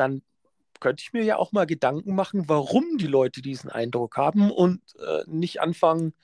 dann 0.00 0.22
könnte 0.80 1.02
ich 1.02 1.12
mir 1.12 1.22
ja 1.22 1.36
auch 1.36 1.52
mal 1.52 1.66
Gedanken 1.66 2.14
machen, 2.14 2.48
warum 2.48 2.96
die 2.98 3.06
Leute 3.06 3.42
diesen 3.42 3.70
Eindruck 3.70 4.16
haben 4.16 4.50
und 4.50 4.80
äh, 4.98 5.22
nicht 5.26 5.60
anfangen 5.60 6.14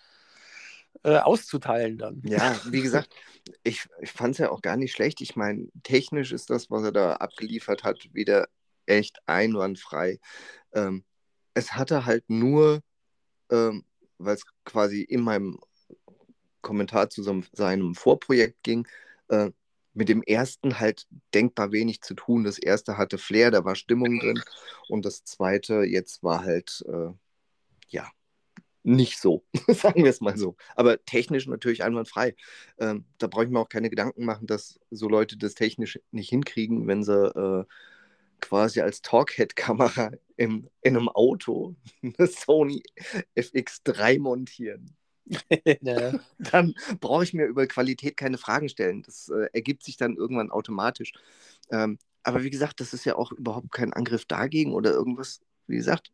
äh, 1.04 1.18
auszuteilen 1.18 1.99
dann. 1.99 2.23
Ja, 2.25 2.59
wie 2.64 2.80
gesagt, 2.80 3.14
ich, 3.62 3.87
ich 4.00 4.11
fand 4.11 4.33
es 4.33 4.38
ja 4.38 4.50
auch 4.50 4.62
gar 4.62 4.76
nicht 4.76 4.92
schlecht. 4.92 5.21
Ich 5.21 5.37
meine, 5.37 5.68
technisch 5.83 6.33
ist 6.33 6.50
das, 6.50 6.71
was 6.71 6.83
er 6.85 6.92
da 6.92 7.12
abgeliefert 7.16 7.85
hat, 7.85 8.09
wieder 8.12 8.49
echt 8.87 9.18
einwandfrei. 9.26 10.18
Ähm, 10.73 11.04
es 11.54 11.75
hatte 11.75 12.06
halt 12.06 12.25
nur, 12.28 12.80
ähm, 13.50 13.85
weil 14.18 14.35
es 14.35 14.45
quasi 14.64 15.02
in 15.02 15.21
meinem 15.21 15.61
Kommentar 16.62 17.11
zu 17.11 17.23
seinem 17.52 17.95
Vorprojekt 17.95 18.62
ging, 18.62 18.88
äh, 19.28 19.50
mit 19.97 20.11
dem 20.11 20.23
ersten 20.23 20.79
halt 20.79 21.07
denkbar 21.35 21.73
wenig 21.73 22.03
zu 22.03 22.15
tun. 22.15 22.45
Das 22.45 22.59
erste 22.59 22.99
hatte 22.99 23.17
Flair, 23.19 23.50
da 23.50 23.65
war 23.65 23.75
Stimmung 23.75 24.21
drin. 24.21 24.41
Und 24.88 25.07
das 25.07 25.25
zweite 25.25 25.85
jetzt 25.85 26.23
war 26.23 26.45
halt, 26.45 26.85
äh, 26.87 27.09
ja, 27.88 28.11
nicht 28.83 29.19
so, 29.19 29.45
sagen 29.69 30.05
wir 30.05 30.11
es 30.11 30.21
mal 30.21 30.37
so. 30.37 30.57
Aber 30.76 31.03
technisch 31.07 31.47
natürlich 31.47 31.83
einwandfrei. 31.83 32.37
Ähm, 32.79 33.07
da 33.19 33.26
brauche 33.26 33.45
ich 33.45 33.50
mir 33.50 33.59
auch 33.59 33.71
keine 33.71 33.91
Gedanken 33.91 34.25
machen, 34.25 34.47
dass 34.47 34.79
so 34.91 35.09
Leute 35.09 35.38
das 35.38 35.55
technisch 35.55 35.99
nicht 36.11 36.29
hinkriegen, 36.29 36.87
wenn 36.87 37.03
sie 37.03 37.15
äh, 37.15 37.65
quasi 38.41 38.83
als 38.83 39.00
Talkhead-Kamera 39.00 40.12
in 40.37 40.69
einem 40.85 41.09
Auto 41.09 41.75
eine 42.03 42.26
Sony 42.29 42.83
FX3 43.35 44.21
montieren. 44.21 44.95
Dann 46.38 46.75
brauche 47.00 47.25
ich 47.25 47.35
mir 47.35 47.47
über 47.47 47.66
Qualität 47.66 48.16
keine 48.16 48.38
Fragen 48.38 48.68
stellen. 48.68 49.02
Das 49.02 49.28
äh, 49.28 49.49
ergibt 49.52 49.83
sich 49.85 49.97
dann 49.97 50.16
irgendwann 50.16 50.50
automatisch. 50.50 51.12
Ähm, 51.71 51.99
aber 52.23 52.42
wie 52.42 52.50
gesagt, 52.50 52.80
das 52.80 52.92
ist 52.92 53.04
ja 53.04 53.16
auch 53.16 53.33
überhaupt 53.33 53.73
kein 53.73 53.92
Angriff 53.92 54.25
dagegen 54.25 54.75
oder 54.75 54.92
irgendwas. 54.92 55.40
Wie 55.66 55.76
gesagt, 55.76 56.12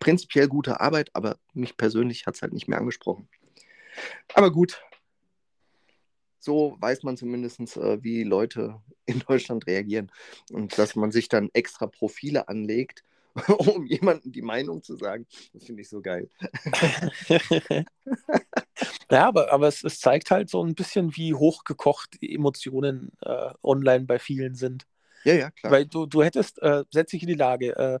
prinzipiell 0.00 0.48
gute 0.48 0.80
Arbeit, 0.80 1.10
aber 1.12 1.38
mich 1.54 1.76
persönlich 1.76 2.26
hat 2.26 2.36
es 2.36 2.42
halt 2.42 2.52
nicht 2.52 2.68
mehr 2.68 2.78
angesprochen. 2.78 3.28
Aber 4.34 4.50
gut, 4.50 4.80
so 6.38 6.76
weiß 6.78 7.02
man 7.04 7.16
zumindest, 7.16 7.76
äh, 7.76 8.02
wie 8.02 8.22
Leute 8.22 8.80
in 9.06 9.20
Deutschland 9.20 9.66
reagieren. 9.66 10.10
Und 10.52 10.78
dass 10.78 10.94
man 10.94 11.10
sich 11.10 11.28
dann 11.28 11.50
extra 11.52 11.86
Profile 11.86 12.48
anlegt, 12.48 13.02
um 13.58 13.86
jemandem 13.86 14.32
die 14.32 14.42
Meinung 14.42 14.82
zu 14.82 14.96
sagen, 14.96 15.26
das 15.52 15.64
finde 15.64 15.82
ich 15.82 15.88
so 15.88 16.00
geil. 16.00 16.28
ja, 19.10 19.26
aber, 19.26 19.52
aber 19.52 19.68
es, 19.68 19.82
es, 19.82 19.98
zeigt 19.98 20.30
halt 20.30 20.48
so 20.48 20.64
ein 20.64 20.74
bisschen, 20.74 21.16
wie 21.16 21.34
hochgekocht 21.34 22.20
die 22.22 22.34
Emotionen 22.34 23.12
äh, 23.22 23.50
online 23.62 24.04
bei 24.04 24.18
vielen 24.18 24.54
sind. 24.54 24.86
Ja, 25.24 25.34
ja, 25.34 25.50
klar. 25.50 25.72
Weil 25.72 25.86
du, 25.86 26.06
du 26.06 26.22
hättest, 26.22 26.62
äh, 26.62 26.84
setz 26.90 27.10
dich 27.10 27.22
in 27.22 27.28
die 27.28 27.34
Lage, 27.34 27.76
äh, 27.76 27.98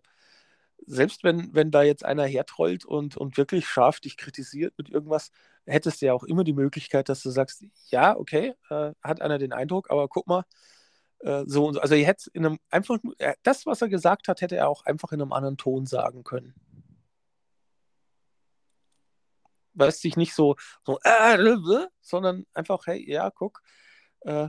selbst 0.86 1.24
wenn, 1.24 1.54
wenn 1.54 1.70
da 1.70 1.82
jetzt 1.82 2.04
einer 2.04 2.26
hertrollt 2.26 2.84
und, 2.84 3.16
und 3.16 3.36
wirklich 3.36 3.66
scharf 3.66 4.00
dich 4.00 4.16
kritisiert 4.16 4.74
mit 4.76 4.90
irgendwas, 4.90 5.30
hättest 5.66 6.02
du 6.02 6.06
ja 6.06 6.12
auch 6.12 6.24
immer 6.24 6.44
die 6.44 6.52
Möglichkeit, 6.52 7.08
dass 7.08 7.22
du 7.22 7.30
sagst, 7.30 7.64
ja, 7.88 8.16
okay, 8.16 8.54
äh, 8.70 8.92
hat 9.02 9.22
einer 9.22 9.38
den 9.38 9.52
Eindruck, 9.52 9.90
aber 9.90 10.08
guck 10.08 10.26
mal, 10.26 10.44
äh, 11.24 11.44
so 11.46 11.66
und 11.66 11.74
so. 11.74 11.80
Also, 11.80 11.94
ihr 11.94 12.06
hättet 12.06 12.28
in 12.34 12.44
einem 12.44 12.58
einfach, 12.70 12.98
äh, 13.18 13.34
das, 13.42 13.64
was 13.64 13.80
er 13.80 13.88
gesagt 13.88 14.28
hat, 14.28 14.42
hätte 14.42 14.56
er 14.56 14.68
auch 14.68 14.84
einfach 14.84 15.10
in 15.12 15.22
einem 15.22 15.32
anderen 15.32 15.56
Ton 15.56 15.86
sagen 15.86 16.22
können. 16.22 16.54
Weißt 19.72 20.02
sich 20.02 20.16
nicht 20.16 20.34
so, 20.34 20.56
so 20.84 21.00
äh, 21.02 21.56
sondern 22.00 22.44
einfach, 22.52 22.86
hey, 22.86 23.10
ja, 23.10 23.30
guck, 23.30 23.62
äh, 24.20 24.48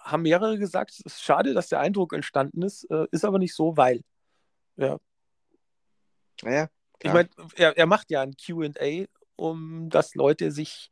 haben 0.00 0.22
mehrere 0.22 0.58
gesagt, 0.58 0.92
es 0.92 1.00
ist 1.00 1.22
schade, 1.22 1.52
dass 1.52 1.68
der 1.68 1.80
Eindruck 1.80 2.12
entstanden 2.14 2.62
ist, 2.62 2.84
äh, 2.90 3.06
ist 3.10 3.24
aber 3.24 3.38
nicht 3.38 3.54
so, 3.54 3.76
weil. 3.76 4.02
Ja. 4.76 4.98
Ja, 6.42 6.68
ich 7.02 7.12
meine, 7.12 7.28
er, 7.56 7.76
er 7.76 7.86
macht 7.86 8.10
ja 8.10 8.22
ein 8.22 8.34
QA, 8.34 9.04
um 9.36 9.90
dass 9.90 10.14
Leute 10.14 10.52
sich 10.52 10.90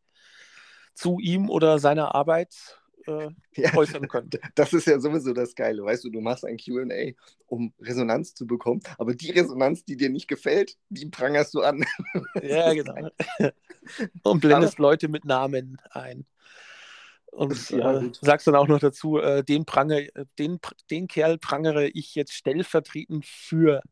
zu 0.95 1.19
ihm 1.21 1.49
oder 1.49 1.79
seiner 1.79 2.15
Arbeit 2.15 2.79
äh, 3.07 3.28
ja, 3.57 3.75
äußern 3.75 4.09
können. 4.09 4.31
Das 4.55 4.73
ist 4.73 4.87
ja 4.87 4.99
sowieso 5.00 5.33
das 5.33 5.55
Geile. 5.55 5.85
Weißt 5.85 6.05
du, 6.05 6.11
du 6.11 6.21
machst 6.21 6.45
ein 6.45 6.57
QA, 6.57 7.12
um 7.47 7.73
Resonanz 7.81 8.35
zu 8.35 8.47
bekommen, 8.47 8.81
aber 8.99 9.14
die 9.14 9.31
Resonanz, 9.31 9.85
die 9.85 9.97
dir 9.97 10.11
nicht 10.11 10.28
gefällt, 10.28 10.76
die 10.88 11.07
prangerst 11.07 11.55
du 11.55 11.62
an. 11.62 11.85
Ja, 12.43 12.73
genau. 12.73 13.11
Und 14.23 14.40
blendest 14.40 14.78
Leute 14.78 15.09
mit 15.09 15.25
Namen 15.25 15.78
ein. 15.90 16.26
Und 17.26 17.71
ja, 17.71 18.00
äh, 18.00 18.11
sagst 18.21 18.47
dann 18.47 18.55
auch 18.55 18.69
noch 18.69 18.81
dazu, 18.81 19.19
äh, 19.19 19.45
den, 19.45 19.64
pranger, 19.64 20.00
den, 20.38 20.59
den 20.90 21.09
Kerl 21.09 21.38
prangere 21.38 21.88
ich 21.88 22.14
jetzt 22.14 22.33
stellvertretend 22.33 23.25
für 23.26 23.83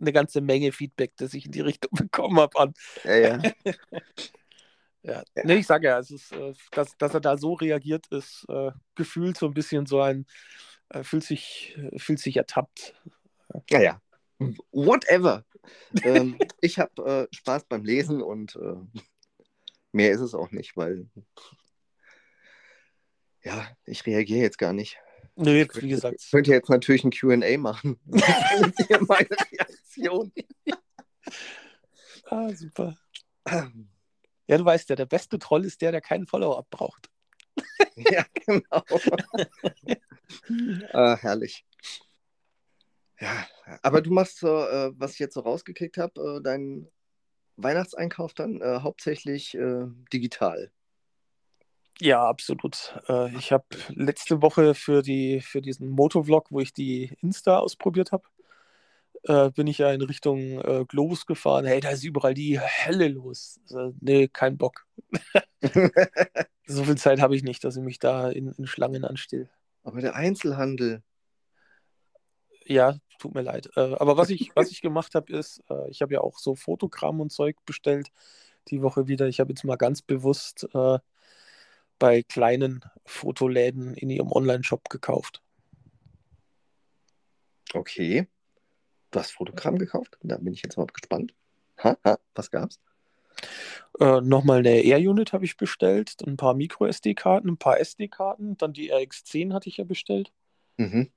eine 0.00 0.12
ganze 0.12 0.40
Menge 0.40 0.72
Feedback, 0.72 1.12
das 1.16 1.34
ich 1.34 1.46
in 1.46 1.52
die 1.52 1.60
Richtung 1.60 1.90
bekommen 1.92 2.38
habe 2.40 2.58
an. 2.58 2.74
Ja, 3.04 3.16
ja. 3.16 3.42
Ja. 5.02 5.22
Nee, 5.44 5.56
ich 5.56 5.66
sage 5.66 5.88
ja, 5.88 5.98
es 5.98 6.10
ist, 6.10 6.32
äh, 6.32 6.52
dass, 6.70 6.96
dass 6.96 7.14
er 7.14 7.20
da 7.20 7.36
so 7.36 7.54
reagiert, 7.54 8.06
ist 8.08 8.44
äh, 8.48 8.70
gefühlt 8.94 9.36
so 9.36 9.46
ein 9.46 9.54
bisschen 9.54 9.86
so 9.86 10.00
ein, 10.00 10.26
äh, 10.90 11.02
fühlt, 11.02 11.24
sich, 11.24 11.78
fühlt 11.96 12.18
sich 12.18 12.36
ertappt. 12.36 12.94
Ja, 13.70 13.80
ja. 13.80 14.02
Whatever. 14.72 15.44
ähm, 16.04 16.38
ich 16.60 16.78
habe 16.78 17.28
äh, 17.32 17.36
Spaß 17.36 17.64
beim 17.64 17.84
Lesen 17.84 18.22
und 18.22 18.56
äh, 18.56 19.00
mehr 19.92 20.10
ist 20.12 20.20
es 20.20 20.34
auch 20.34 20.50
nicht, 20.50 20.76
weil 20.76 21.06
ja, 23.44 23.66
ich 23.84 24.06
reagiere 24.06 24.40
jetzt 24.40 24.58
gar 24.58 24.72
nicht. 24.72 24.98
Nee, 25.34 25.66
wie 25.74 25.88
gesagt. 25.88 26.16
Ich 26.20 26.30
könnte 26.30 26.50
jetzt 26.50 26.68
natürlich 26.68 27.04
ein 27.04 27.10
QA 27.10 27.58
machen. 27.58 27.98
meine 28.06 29.28
Reaktion. 29.50 30.32
ah, 32.26 32.50
super. 32.54 32.96
Ja, 34.46 34.58
du 34.58 34.64
weißt 34.64 34.90
ja, 34.90 34.96
der 34.96 35.06
beste 35.06 35.38
Troll 35.38 35.64
ist 35.64 35.80
der, 35.80 35.92
der 35.92 36.00
keinen 36.00 36.26
Follow-up 36.26 36.68
braucht. 36.70 37.08
ja, 37.96 38.24
genau. 38.46 38.62
ah, 40.92 41.16
herrlich. 41.16 41.64
Ja, 43.20 43.46
aber 43.82 44.02
du 44.02 44.10
machst 44.10 44.38
so, 44.38 44.48
äh, 44.48 44.90
was 44.96 45.12
ich 45.12 45.18
jetzt 45.20 45.34
so 45.34 45.40
rausgekriegt 45.40 45.96
habe, 45.96 46.38
äh, 46.38 46.42
deinen 46.42 46.88
Weihnachtseinkauf 47.56 48.34
dann 48.34 48.60
äh, 48.60 48.80
hauptsächlich 48.80 49.54
äh, 49.54 49.86
digital. 50.12 50.72
Ja, 52.00 52.26
absolut. 52.26 52.98
Äh, 53.08 53.36
ich 53.36 53.52
habe 53.52 53.64
letzte 53.90 54.42
Woche 54.42 54.74
für, 54.74 55.02
die, 55.02 55.40
für 55.40 55.60
diesen 55.60 55.88
Motovlog, 55.88 56.50
wo 56.50 56.58
ich 56.58 56.72
die 56.72 57.16
Insta 57.20 57.58
ausprobiert 57.58 58.10
habe, 58.10 58.24
äh, 59.24 59.50
bin 59.50 59.66
ich 59.66 59.78
ja 59.78 59.92
in 59.92 60.02
Richtung 60.02 60.60
äh, 60.60 60.84
Globus 60.86 61.26
gefahren. 61.26 61.64
Hey, 61.64 61.80
da 61.80 61.90
ist 61.90 62.04
überall 62.04 62.34
die 62.34 62.58
Hölle 62.60 63.08
los. 63.08 63.60
Also, 63.64 63.94
nee, 64.00 64.28
kein 64.28 64.56
Bock. 64.56 64.86
so 66.66 66.84
viel 66.84 66.96
Zeit 66.96 67.20
habe 67.20 67.36
ich 67.36 67.42
nicht, 67.42 67.62
dass 67.64 67.76
ich 67.76 67.82
mich 67.82 67.98
da 67.98 68.28
in, 68.28 68.52
in 68.52 68.66
Schlangen 68.66 69.04
anstelle. 69.04 69.48
Aber 69.84 70.00
der 70.00 70.14
Einzelhandel. 70.14 71.02
Ja, 72.64 72.96
tut 73.18 73.34
mir 73.34 73.42
leid. 73.42 73.68
Äh, 73.76 73.94
aber 73.94 74.16
was 74.16 74.30
ich, 74.30 74.50
was 74.54 74.70
ich 74.70 74.80
gemacht 74.80 75.14
habe, 75.14 75.32
ist, 75.32 75.62
äh, 75.70 75.90
ich 75.90 76.02
habe 76.02 76.14
ja 76.14 76.20
auch 76.20 76.38
so 76.38 76.54
Fotogramm 76.54 77.20
und 77.20 77.30
Zeug 77.30 77.56
bestellt 77.64 78.10
die 78.68 78.82
Woche 78.82 79.08
wieder. 79.08 79.26
Ich 79.26 79.40
habe 79.40 79.50
jetzt 79.50 79.64
mal 79.64 79.76
ganz 79.76 80.02
bewusst 80.02 80.68
äh, 80.74 80.98
bei 81.98 82.22
kleinen 82.22 82.84
Fotoläden 83.04 83.94
in 83.94 84.10
ihrem 84.10 84.32
Online-Shop 84.32 84.88
gekauft. 84.88 85.42
Okay. 87.74 88.26
Du 89.12 89.20
hast 89.20 89.32
Fotogramm 89.32 89.78
gekauft? 89.78 90.18
Da 90.22 90.38
bin 90.38 90.54
ich 90.54 90.62
jetzt 90.62 90.78
mal 90.78 90.86
gespannt. 90.86 91.34
Ha, 91.84 91.96
ha, 92.02 92.18
was 92.34 92.50
gab's? 92.50 92.80
Äh, 94.00 94.22
nochmal 94.22 94.60
eine 94.60 94.80
Air-Unit 94.80 95.34
habe 95.34 95.44
ich 95.44 95.56
bestellt, 95.56 96.16
ein 96.26 96.38
paar 96.38 96.54
Micro-SD-Karten, 96.54 97.48
ein 97.50 97.58
paar 97.58 97.78
SD-Karten, 97.78 98.56
dann 98.56 98.72
die 98.72 98.92
RX10 98.92 99.52
hatte 99.52 99.68
ich 99.68 99.76
ja 99.76 99.84
bestellt. 99.84 100.32
Mhm. 100.78 101.10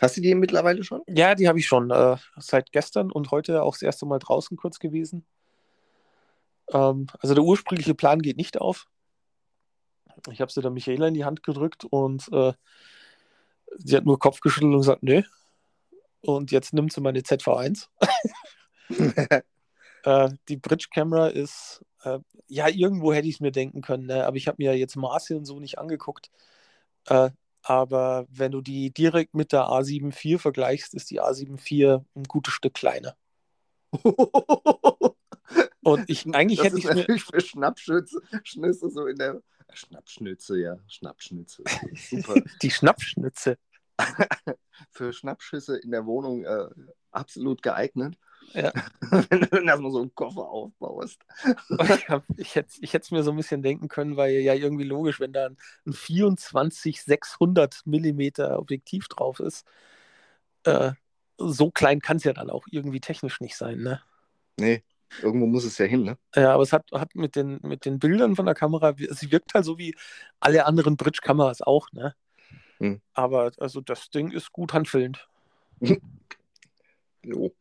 Hast 0.00 0.16
du 0.16 0.22
die 0.22 0.34
mittlerweile 0.34 0.82
schon? 0.82 1.02
Ja, 1.08 1.34
die 1.34 1.46
habe 1.46 1.58
ich 1.58 1.66
schon. 1.66 1.90
Äh, 1.90 2.16
seit 2.38 2.72
gestern 2.72 3.12
und 3.12 3.30
heute 3.30 3.62
auch 3.62 3.74
das 3.74 3.82
erste 3.82 4.06
Mal 4.06 4.18
draußen 4.18 4.56
kurz 4.56 4.78
gewesen. 4.78 5.26
Ähm, 6.72 7.06
also 7.20 7.34
der 7.34 7.44
ursprüngliche 7.44 7.94
Plan 7.94 8.22
geht 8.22 8.38
nicht 8.38 8.58
auf. 8.58 8.86
Ich 10.30 10.40
habe 10.40 10.50
sie 10.50 10.62
dann 10.62 10.72
Michaela 10.72 11.08
in 11.08 11.14
die 11.14 11.26
Hand 11.26 11.42
gedrückt 11.42 11.84
und 11.84 12.28
äh, 12.32 12.54
sie 13.76 13.96
hat 13.96 14.06
nur 14.06 14.18
Kopf 14.18 14.40
geschüttelt 14.40 14.72
und 14.72 14.80
gesagt, 14.80 15.02
nö. 15.02 15.22
Und 16.26 16.50
jetzt 16.50 16.74
nimmt 16.74 16.92
sie 16.92 17.00
meine 17.00 17.20
ZV1. 17.20 17.86
äh, 20.02 20.30
die 20.48 20.56
Bridge 20.56 20.88
Camera 20.92 21.28
ist, 21.28 21.84
äh, 22.02 22.18
ja, 22.48 22.68
irgendwo 22.68 23.12
hätte 23.12 23.28
ich 23.28 23.36
es 23.36 23.40
mir 23.40 23.52
denken 23.52 23.80
können, 23.80 24.06
ne? 24.06 24.26
aber 24.26 24.36
ich 24.36 24.48
habe 24.48 24.56
mir 24.58 24.76
jetzt 24.76 24.96
Maße 24.96 25.36
und 25.36 25.44
so 25.44 25.60
nicht 25.60 25.78
angeguckt. 25.78 26.30
Äh, 27.06 27.30
aber 27.62 28.26
wenn 28.28 28.52
du 28.52 28.60
die 28.60 28.92
direkt 28.92 29.34
mit 29.34 29.52
der 29.52 29.64
A7 29.64 30.12
IV 30.24 30.40
vergleichst, 30.40 30.94
ist 30.94 31.10
die 31.10 31.20
A7 31.20 31.58
IV 31.58 32.04
ein 32.14 32.24
gutes 32.24 32.54
Stück 32.54 32.74
kleiner. 32.74 33.16
und 35.82 36.04
ich 36.08 36.26
eigentlich 36.34 36.58
das 36.58 36.66
hätte 36.66 36.78
ich 36.78 36.84
natürlich 36.84 37.24
für 37.24 37.40
Schnappschüsse 37.40 38.20
so 38.90 39.06
in 39.06 39.16
der 39.16 39.42
Schnappschnitze, 39.72 40.58
ja. 40.58 40.76
Schnappschnitze. 40.88 41.62
Super. 41.94 42.40
Die 42.62 42.70
Schnappschnitze. 42.70 43.58
Für 44.90 45.12
Schnappschüsse 45.12 45.76
in 45.78 45.90
der 45.90 46.06
Wohnung 46.06 46.44
äh, 46.44 46.68
absolut 47.10 47.62
geeignet. 47.62 48.18
Ja. 48.52 48.72
Wenn 49.30 49.40
du 49.40 49.46
dann 49.46 49.66
erstmal 49.66 49.90
so 49.90 50.00
einen 50.00 50.14
Koffer 50.14 50.48
aufbaust. 50.48 51.20
ich 52.36 52.54
hätte 52.54 52.72
ich 52.80 52.94
es 52.94 53.10
mir 53.10 53.22
so 53.22 53.30
ein 53.30 53.36
bisschen 53.36 53.62
denken 53.62 53.88
können, 53.88 54.16
weil 54.16 54.32
ja 54.32 54.54
irgendwie 54.54 54.84
logisch, 54.84 55.18
wenn 55.20 55.32
da 55.32 55.46
ein 55.46 55.56
24-600 55.92 57.82
Millimeter 57.84 58.58
Objektiv 58.58 59.08
drauf 59.08 59.40
ist, 59.40 59.66
äh, 60.64 60.92
so 61.38 61.70
klein 61.70 62.00
kann 62.00 62.18
es 62.18 62.24
ja 62.24 62.32
dann 62.32 62.50
auch 62.50 62.66
irgendwie 62.70 63.00
technisch 63.00 63.40
nicht 63.40 63.56
sein, 63.56 63.78
ne? 63.78 64.00
Nee, 64.58 64.82
Irgendwo 65.22 65.46
muss 65.46 65.64
es 65.64 65.78
ja 65.78 65.86
hin, 65.86 66.02
ne? 66.02 66.18
Ja, 66.34 66.52
aber 66.52 66.62
es 66.62 66.72
hat, 66.72 66.90
hat 66.92 67.14
mit, 67.14 67.36
den, 67.36 67.58
mit 67.62 67.84
den 67.84 67.98
Bildern 67.98 68.36
von 68.36 68.44
der 68.44 68.54
Kamera, 68.54 68.94
sie 68.96 69.32
wirkt 69.32 69.54
halt 69.54 69.64
so 69.64 69.78
wie 69.78 69.94
alle 70.40 70.66
anderen 70.66 70.96
Bridge-Kameras 70.96 71.62
auch, 71.62 71.90
ne? 71.92 72.14
Hm. 72.78 73.00
Aber 73.14 73.52
also 73.58 73.80
das 73.80 74.10
Ding 74.10 74.30
ist 74.30 74.52
gut 74.52 74.72
handfüllend. 74.72 75.28
Jo. 77.22 77.52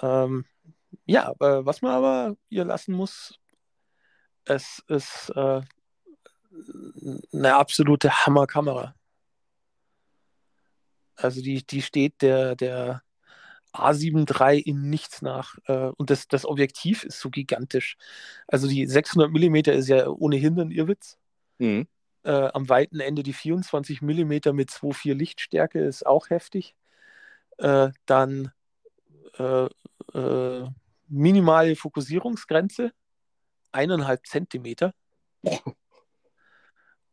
Ähm, 0.00 0.44
ja, 1.06 1.32
äh, 1.40 1.66
was 1.66 1.82
man 1.82 1.90
aber 1.90 2.36
ihr 2.50 2.64
lassen 2.64 2.94
muss, 2.94 3.34
es 4.44 4.80
ist 4.86 5.32
äh, 5.34 5.60
eine 7.32 7.56
absolute 7.56 8.24
Hammerkamera. 8.24 8.94
Also 11.16 11.42
die, 11.42 11.66
die 11.66 11.82
steht 11.82 12.22
der, 12.22 12.54
der 12.54 13.02
A7 13.72 14.28
III 14.28 14.60
in 14.60 14.90
nichts 14.90 15.22
nach. 15.22 15.56
Äh, 15.66 15.90
und 15.96 16.10
das, 16.10 16.28
das 16.28 16.44
Objektiv 16.44 17.04
ist 17.04 17.20
so 17.20 17.30
gigantisch. 17.30 17.96
Also 18.46 18.68
die 18.68 18.86
600 18.86 19.30
mm 19.30 19.56
ist 19.70 19.88
ja 19.88 20.08
ohnehin 20.08 20.60
ein 20.60 20.70
Irrwitz. 20.70 21.18
Mhm. 21.58 21.86
Äh, 22.24 22.48
am 22.52 22.68
weiten 22.68 23.00
Ende 23.00 23.22
die 23.22 23.32
24 23.32 24.02
mm 24.02 24.54
mit 24.54 24.70
2,4 24.70 25.14
Lichtstärke 25.14 25.80
ist 25.84 26.06
auch 26.06 26.30
heftig. 26.30 26.76
Äh, 27.58 27.90
dann 28.06 28.52
äh, 29.38 29.68
äh, 30.14 30.68
minimale 31.08 31.76
Fokussierungsgrenze, 31.76 32.92
eineinhalb 33.72 34.26
Zentimeter. 34.26 34.94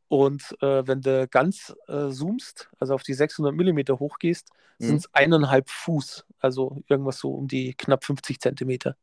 Und 0.08 0.56
äh, 0.62 0.88
wenn 0.88 1.02
du 1.02 1.28
ganz 1.28 1.76
äh, 1.88 2.10
zoomst, 2.10 2.70
also 2.80 2.96
auf 2.96 3.04
die 3.04 3.14
600 3.14 3.54
Millimeter 3.54 4.00
hochgehst, 4.00 4.50
Mhm. 4.80 4.86
sind 4.88 4.96
es 4.98 5.14
eineinhalb 5.14 5.70
Fuß, 5.70 6.26
also 6.40 6.82
irgendwas 6.88 7.20
so 7.20 7.34
um 7.34 7.48
die 7.48 7.74
knapp 7.74 8.06
50 8.06 8.40
Zentimeter. 8.40 8.96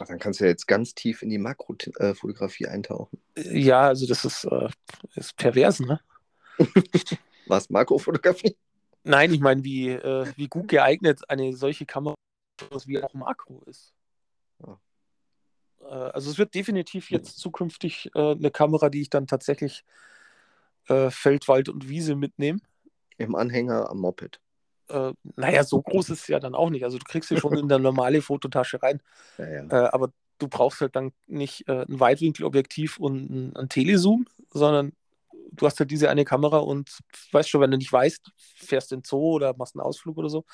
Ach, 0.00 0.06
dann 0.06 0.18
kannst 0.18 0.40
du 0.40 0.44
ja 0.44 0.50
jetzt 0.50 0.66
ganz 0.66 0.94
tief 0.94 1.22
in 1.22 1.30
die 1.30 1.38
Makrofotografie 1.38 2.66
eintauchen. 2.66 3.20
Äh, 3.36 3.58
Ja, 3.58 3.82
also 3.88 4.06
das 4.06 4.24
ist, 4.24 4.44
äh, 4.44 4.68
ist 5.14 5.36
pervers, 5.36 5.80
ne? 5.80 6.00
Was, 7.46 7.70
Makrofotografie? 7.70 8.56
Nein, 9.04 9.32
ich 9.32 9.40
meine, 9.40 9.64
wie, 9.64 9.88
äh, 9.90 10.26
wie 10.36 10.48
gut 10.48 10.68
geeignet 10.68 11.28
eine 11.28 11.56
solche 11.56 11.86
Kamera 11.86 12.14
wie 12.86 13.02
auch 13.02 13.14
Makro 13.14 13.62
ist. 13.66 13.94
Ja. 14.60 14.80
Äh, 15.82 16.10
also 16.12 16.30
es 16.30 16.38
wird 16.38 16.54
definitiv 16.54 17.10
jetzt 17.10 17.38
zukünftig 17.38 18.10
äh, 18.14 18.32
eine 18.32 18.50
Kamera, 18.50 18.90
die 18.90 19.02
ich 19.02 19.10
dann 19.10 19.26
tatsächlich 19.26 19.84
äh, 20.88 21.10
Feld, 21.10 21.48
Wald 21.48 21.68
und 21.68 21.88
Wiese 21.88 22.16
mitnehme. 22.16 22.60
Im 23.16 23.34
Anhänger 23.34 23.90
am 23.90 23.98
Moped. 23.98 24.40
Äh, 24.88 25.12
naja, 25.36 25.64
so 25.64 25.82
groß 25.82 26.10
ist 26.10 26.22
es 26.22 26.28
ja 26.28 26.40
dann 26.40 26.54
auch 26.54 26.70
nicht. 26.70 26.84
Also 26.84 26.98
du 26.98 27.04
kriegst 27.04 27.28
sie 27.28 27.36
schon 27.36 27.56
in 27.56 27.68
der 27.68 27.78
normale 27.78 28.22
Fototasche 28.22 28.82
rein. 28.82 29.00
Ja, 29.38 29.48
ja. 29.48 29.62
Äh, 29.70 29.88
aber 29.90 30.12
du 30.38 30.48
brauchst 30.48 30.80
halt 30.80 30.96
dann 30.96 31.12
nicht 31.26 31.68
äh, 31.68 31.82
ein 31.82 32.00
Weitwinkelobjektiv 32.00 32.98
und 32.98 33.30
ein, 33.30 33.56
ein 33.56 33.68
Telezoom, 33.68 34.26
sondern 34.50 34.92
du 35.52 35.66
hast 35.66 35.78
halt 35.80 35.90
diese 35.90 36.10
eine 36.10 36.24
Kamera 36.24 36.58
und 36.58 36.98
weißt 37.32 37.48
schon, 37.48 37.60
wenn 37.60 37.70
du 37.70 37.76
nicht 37.78 37.92
weißt, 37.92 38.30
fährst 38.36 38.92
in 38.92 39.00
den 39.00 39.04
Zoo 39.04 39.34
oder 39.34 39.54
machst 39.56 39.74
einen 39.74 39.82
Ausflug 39.82 40.16
oder 40.18 40.28
so, 40.28 40.44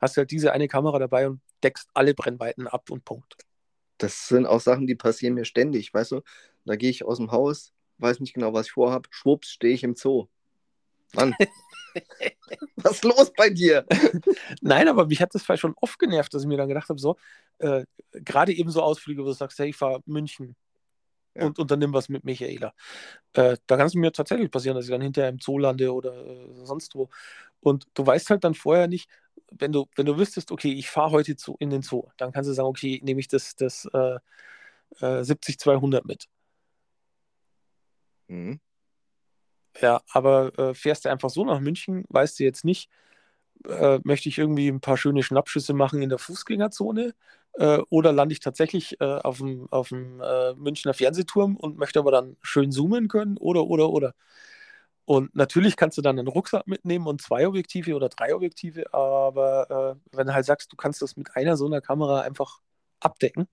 hast 0.00 0.16
du 0.16 0.20
halt 0.20 0.30
diese 0.30 0.52
eine 0.52 0.68
Kamera 0.68 0.98
dabei 0.98 1.28
und 1.28 1.40
deckst 1.62 1.88
alle 1.94 2.14
Brennweiten 2.14 2.66
ab 2.66 2.90
und 2.90 3.04
Punkt. 3.04 3.36
Das 3.98 4.28
sind 4.28 4.46
auch 4.46 4.60
Sachen, 4.60 4.86
die 4.86 4.96
passieren 4.96 5.34
mir 5.34 5.44
ständig, 5.44 5.94
weißt 5.94 6.12
du? 6.12 6.20
Da 6.64 6.76
gehe 6.76 6.90
ich 6.90 7.04
aus 7.04 7.18
dem 7.18 7.30
Haus, 7.30 7.72
weiß 7.98 8.20
nicht 8.20 8.34
genau, 8.34 8.52
was 8.52 8.66
ich 8.66 8.72
vorhabe. 8.72 9.08
Schwupps, 9.12 9.50
stehe 9.50 9.74
ich 9.74 9.84
im 9.84 9.94
Zoo. 9.94 10.26
Mann, 11.14 11.34
was 12.76 12.92
ist 12.92 13.04
los 13.04 13.32
bei 13.36 13.50
dir? 13.50 13.86
Nein, 14.60 14.88
aber 14.88 15.06
mich 15.06 15.20
hat 15.20 15.34
das 15.34 15.42
vielleicht 15.42 15.60
schon 15.60 15.74
oft 15.80 15.98
genervt, 15.98 16.34
dass 16.34 16.42
ich 16.42 16.48
mir 16.48 16.56
dann 16.56 16.68
gedacht 16.68 16.88
habe, 16.88 16.98
so, 16.98 17.16
äh, 17.58 17.84
gerade 18.12 18.52
eben 18.52 18.70
so 18.70 18.82
Ausflüge, 18.82 19.22
wo 19.22 19.26
du 19.26 19.32
sagst, 19.32 19.58
hey, 19.58 19.70
ich 19.70 19.76
fahre 19.76 20.00
München 20.06 20.56
Ja. 21.36 21.46
und 21.46 21.58
unternimm 21.58 21.92
was 21.92 22.08
mit 22.08 22.24
Michaela. 22.24 22.74
Äh, 23.34 23.56
da 23.66 23.76
kann 23.76 23.86
es 23.86 23.94
mir 23.94 24.12
tatsächlich 24.12 24.50
passieren, 24.50 24.76
dass 24.76 24.86
ich 24.86 24.90
dann 24.90 25.00
hinterher 25.00 25.30
im 25.30 25.38
Zoo 25.40 25.58
lande 25.58 25.92
oder 25.92 26.14
äh, 26.26 26.64
sonst 26.64 26.94
wo. 26.94 27.08
Und 27.60 27.86
du 27.94 28.06
weißt 28.06 28.30
halt 28.30 28.44
dann 28.44 28.54
vorher 28.54 28.88
nicht, 28.88 29.08
wenn 29.50 29.72
du, 29.72 29.86
wenn 29.96 30.06
du 30.06 30.18
wüsstest, 30.18 30.50
okay, 30.52 30.72
ich 30.72 30.88
fahre 30.90 31.12
heute 31.12 31.36
zu, 31.36 31.56
in 31.58 31.70
den 31.70 31.82
Zoo, 31.82 32.08
dann 32.16 32.32
kannst 32.32 32.50
du 32.50 32.54
sagen, 32.54 32.68
okay, 32.68 33.00
nehme 33.04 33.20
ich 33.20 33.28
das, 33.28 33.56
das 33.56 33.88
äh, 33.92 34.18
äh, 35.00 35.22
70-200 35.22 36.02
mit. 36.04 36.26
Mhm. 38.28 38.60
Ja, 39.80 40.02
aber 40.12 40.56
äh, 40.58 40.74
fährst 40.74 41.04
du 41.04 41.10
einfach 41.10 41.30
so 41.30 41.44
nach 41.44 41.60
München, 41.60 42.04
weißt 42.08 42.38
du 42.38 42.44
jetzt 42.44 42.64
nicht, 42.64 42.90
äh, 43.68 43.98
möchte 44.04 44.28
ich 44.28 44.38
irgendwie 44.38 44.68
ein 44.68 44.80
paar 44.80 44.96
schöne 44.96 45.22
Schnappschüsse 45.22 45.74
machen 45.74 46.02
in 46.02 46.10
der 46.10 46.18
Fußgängerzone 46.18 47.14
äh, 47.54 47.78
oder 47.90 48.12
lande 48.12 48.32
ich 48.34 48.40
tatsächlich 48.40 49.00
äh, 49.00 49.04
auf 49.04 49.38
dem, 49.38 49.66
auf 49.72 49.88
dem 49.88 50.20
äh, 50.20 50.54
Münchner 50.54 50.94
Fernsehturm 50.94 51.56
und 51.56 51.78
möchte 51.78 51.98
aber 51.98 52.10
dann 52.12 52.36
schön 52.42 52.70
zoomen 52.72 53.08
können 53.08 53.36
oder, 53.38 53.64
oder, 53.64 53.90
oder. 53.90 54.14
Und 55.06 55.34
natürlich 55.34 55.76
kannst 55.76 55.98
du 55.98 56.02
dann 56.02 56.18
einen 56.18 56.28
Rucksack 56.28 56.66
mitnehmen 56.66 57.06
und 57.06 57.20
zwei 57.20 57.46
Objektive 57.46 57.94
oder 57.94 58.08
drei 58.08 58.34
Objektive, 58.34 58.92
aber 58.94 59.98
äh, 60.12 60.16
wenn 60.16 60.26
du 60.26 60.34
halt 60.34 60.46
sagst, 60.46 60.72
du 60.72 60.76
kannst 60.76 61.02
das 61.02 61.16
mit 61.16 61.36
einer 61.36 61.56
so 61.56 61.66
einer 61.66 61.80
Kamera 61.82 62.22
einfach 62.22 62.60
abdecken, 63.00 63.46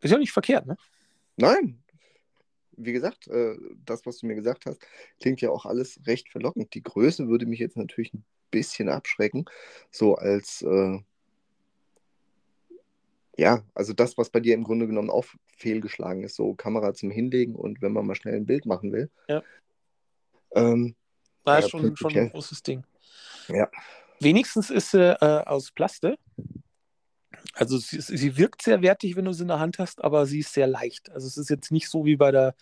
ist 0.00 0.10
ja 0.10 0.18
nicht 0.18 0.32
verkehrt, 0.32 0.66
ne? 0.66 0.76
Nein. 1.36 1.83
Wie 2.76 2.92
gesagt, 2.92 3.28
äh, 3.28 3.56
das, 3.84 4.06
was 4.06 4.18
du 4.18 4.26
mir 4.26 4.34
gesagt 4.34 4.66
hast, 4.66 4.84
klingt 5.20 5.40
ja 5.40 5.50
auch 5.50 5.66
alles 5.66 6.00
recht 6.06 6.28
verlockend. 6.30 6.74
Die 6.74 6.82
Größe 6.82 7.28
würde 7.28 7.46
mich 7.46 7.58
jetzt 7.58 7.76
natürlich 7.76 8.14
ein 8.14 8.24
bisschen 8.50 8.88
abschrecken. 8.88 9.44
So 9.90 10.14
als, 10.14 10.62
äh, 10.62 10.98
ja, 13.36 13.62
also 13.74 13.92
das, 13.92 14.16
was 14.16 14.30
bei 14.30 14.40
dir 14.40 14.54
im 14.54 14.64
Grunde 14.64 14.86
genommen 14.86 15.10
auch 15.10 15.26
fehlgeschlagen 15.56 16.24
ist, 16.24 16.36
so 16.36 16.54
Kamera 16.54 16.94
zum 16.94 17.10
Hinlegen 17.10 17.54
und 17.54 17.82
wenn 17.82 17.92
man 17.92 18.06
mal 18.06 18.14
schnell 18.14 18.36
ein 18.36 18.46
Bild 18.46 18.66
machen 18.66 18.92
will. 18.92 19.10
Ja. 19.28 19.42
Ähm, 20.54 20.94
War 21.42 21.60
Ja, 21.60 21.68
schon, 21.68 21.96
schon 21.96 22.16
ein 22.16 22.30
großes 22.30 22.62
Ding. 22.62 22.84
Ja. 23.48 23.68
Wenigstens 24.20 24.70
ist 24.70 24.92
sie 24.92 25.20
äh, 25.20 25.44
aus 25.44 25.72
Plaste. 25.72 26.16
Also 27.54 27.78
sie, 27.78 28.00
sie 28.00 28.36
wirkt 28.36 28.62
sehr 28.62 28.82
wertig, 28.82 29.16
wenn 29.16 29.24
du 29.24 29.32
sie 29.32 29.42
in 29.42 29.48
der 29.48 29.60
Hand 29.60 29.78
hast, 29.78 30.02
aber 30.02 30.26
sie 30.26 30.40
ist 30.40 30.52
sehr 30.52 30.66
leicht. 30.66 31.10
Also 31.10 31.26
es 31.26 31.36
ist 31.36 31.50
jetzt 31.50 31.70
nicht 31.70 31.88
so 31.88 32.04
wie 32.04 32.16
bei 32.16 32.32
der, 32.32 32.54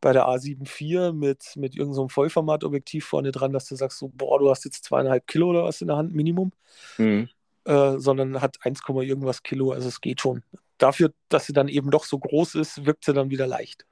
bei 0.00 0.12
der 0.12 0.26
A7 0.26 0.62
IV 0.62 1.12
mit, 1.12 1.56
mit 1.56 1.74
irgendeinem 1.74 1.94
so 1.94 2.02
einem 2.02 2.10
Vollformatobjektiv 2.10 3.04
vorne 3.04 3.32
dran, 3.32 3.52
dass 3.52 3.66
du 3.66 3.74
sagst, 3.74 3.98
so, 3.98 4.08
boah, 4.08 4.38
du 4.38 4.48
hast 4.48 4.64
jetzt 4.64 4.84
zweieinhalb 4.84 5.26
Kilo 5.26 5.50
oder 5.50 5.64
was 5.64 5.80
in 5.80 5.88
der 5.88 5.96
Hand, 5.96 6.14
Minimum, 6.14 6.52
mhm. 6.96 7.28
äh, 7.64 7.98
sondern 7.98 8.40
hat 8.40 8.58
1, 8.62 8.82
irgendwas 8.88 9.42
Kilo, 9.42 9.72
also 9.72 9.88
es 9.88 10.00
geht 10.00 10.20
schon. 10.20 10.42
Dafür, 10.78 11.12
dass 11.28 11.46
sie 11.46 11.52
dann 11.52 11.68
eben 11.68 11.90
doch 11.90 12.04
so 12.04 12.18
groß 12.18 12.54
ist, 12.54 12.86
wirkt 12.86 13.04
sie 13.04 13.12
dann 13.12 13.30
wieder 13.30 13.46
leicht. 13.46 13.84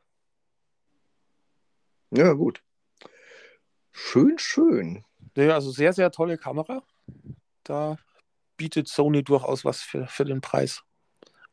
Ja, 2.11 2.33
gut. 2.33 2.62
Schön, 3.90 4.38
schön. 4.38 5.05
Ja, 5.37 5.55
also 5.55 5.70
sehr, 5.70 5.92
sehr 5.92 6.11
tolle 6.11 6.38
Kamera. 6.38 6.83
Da 7.64 7.98
bietet 8.59 8.88
Sony 8.88 9.25
durchaus 9.25 9.64
was 9.64 9.81
für, 9.81 10.07
für 10.07 10.27
den 10.27 10.42
Preis. 10.42 10.83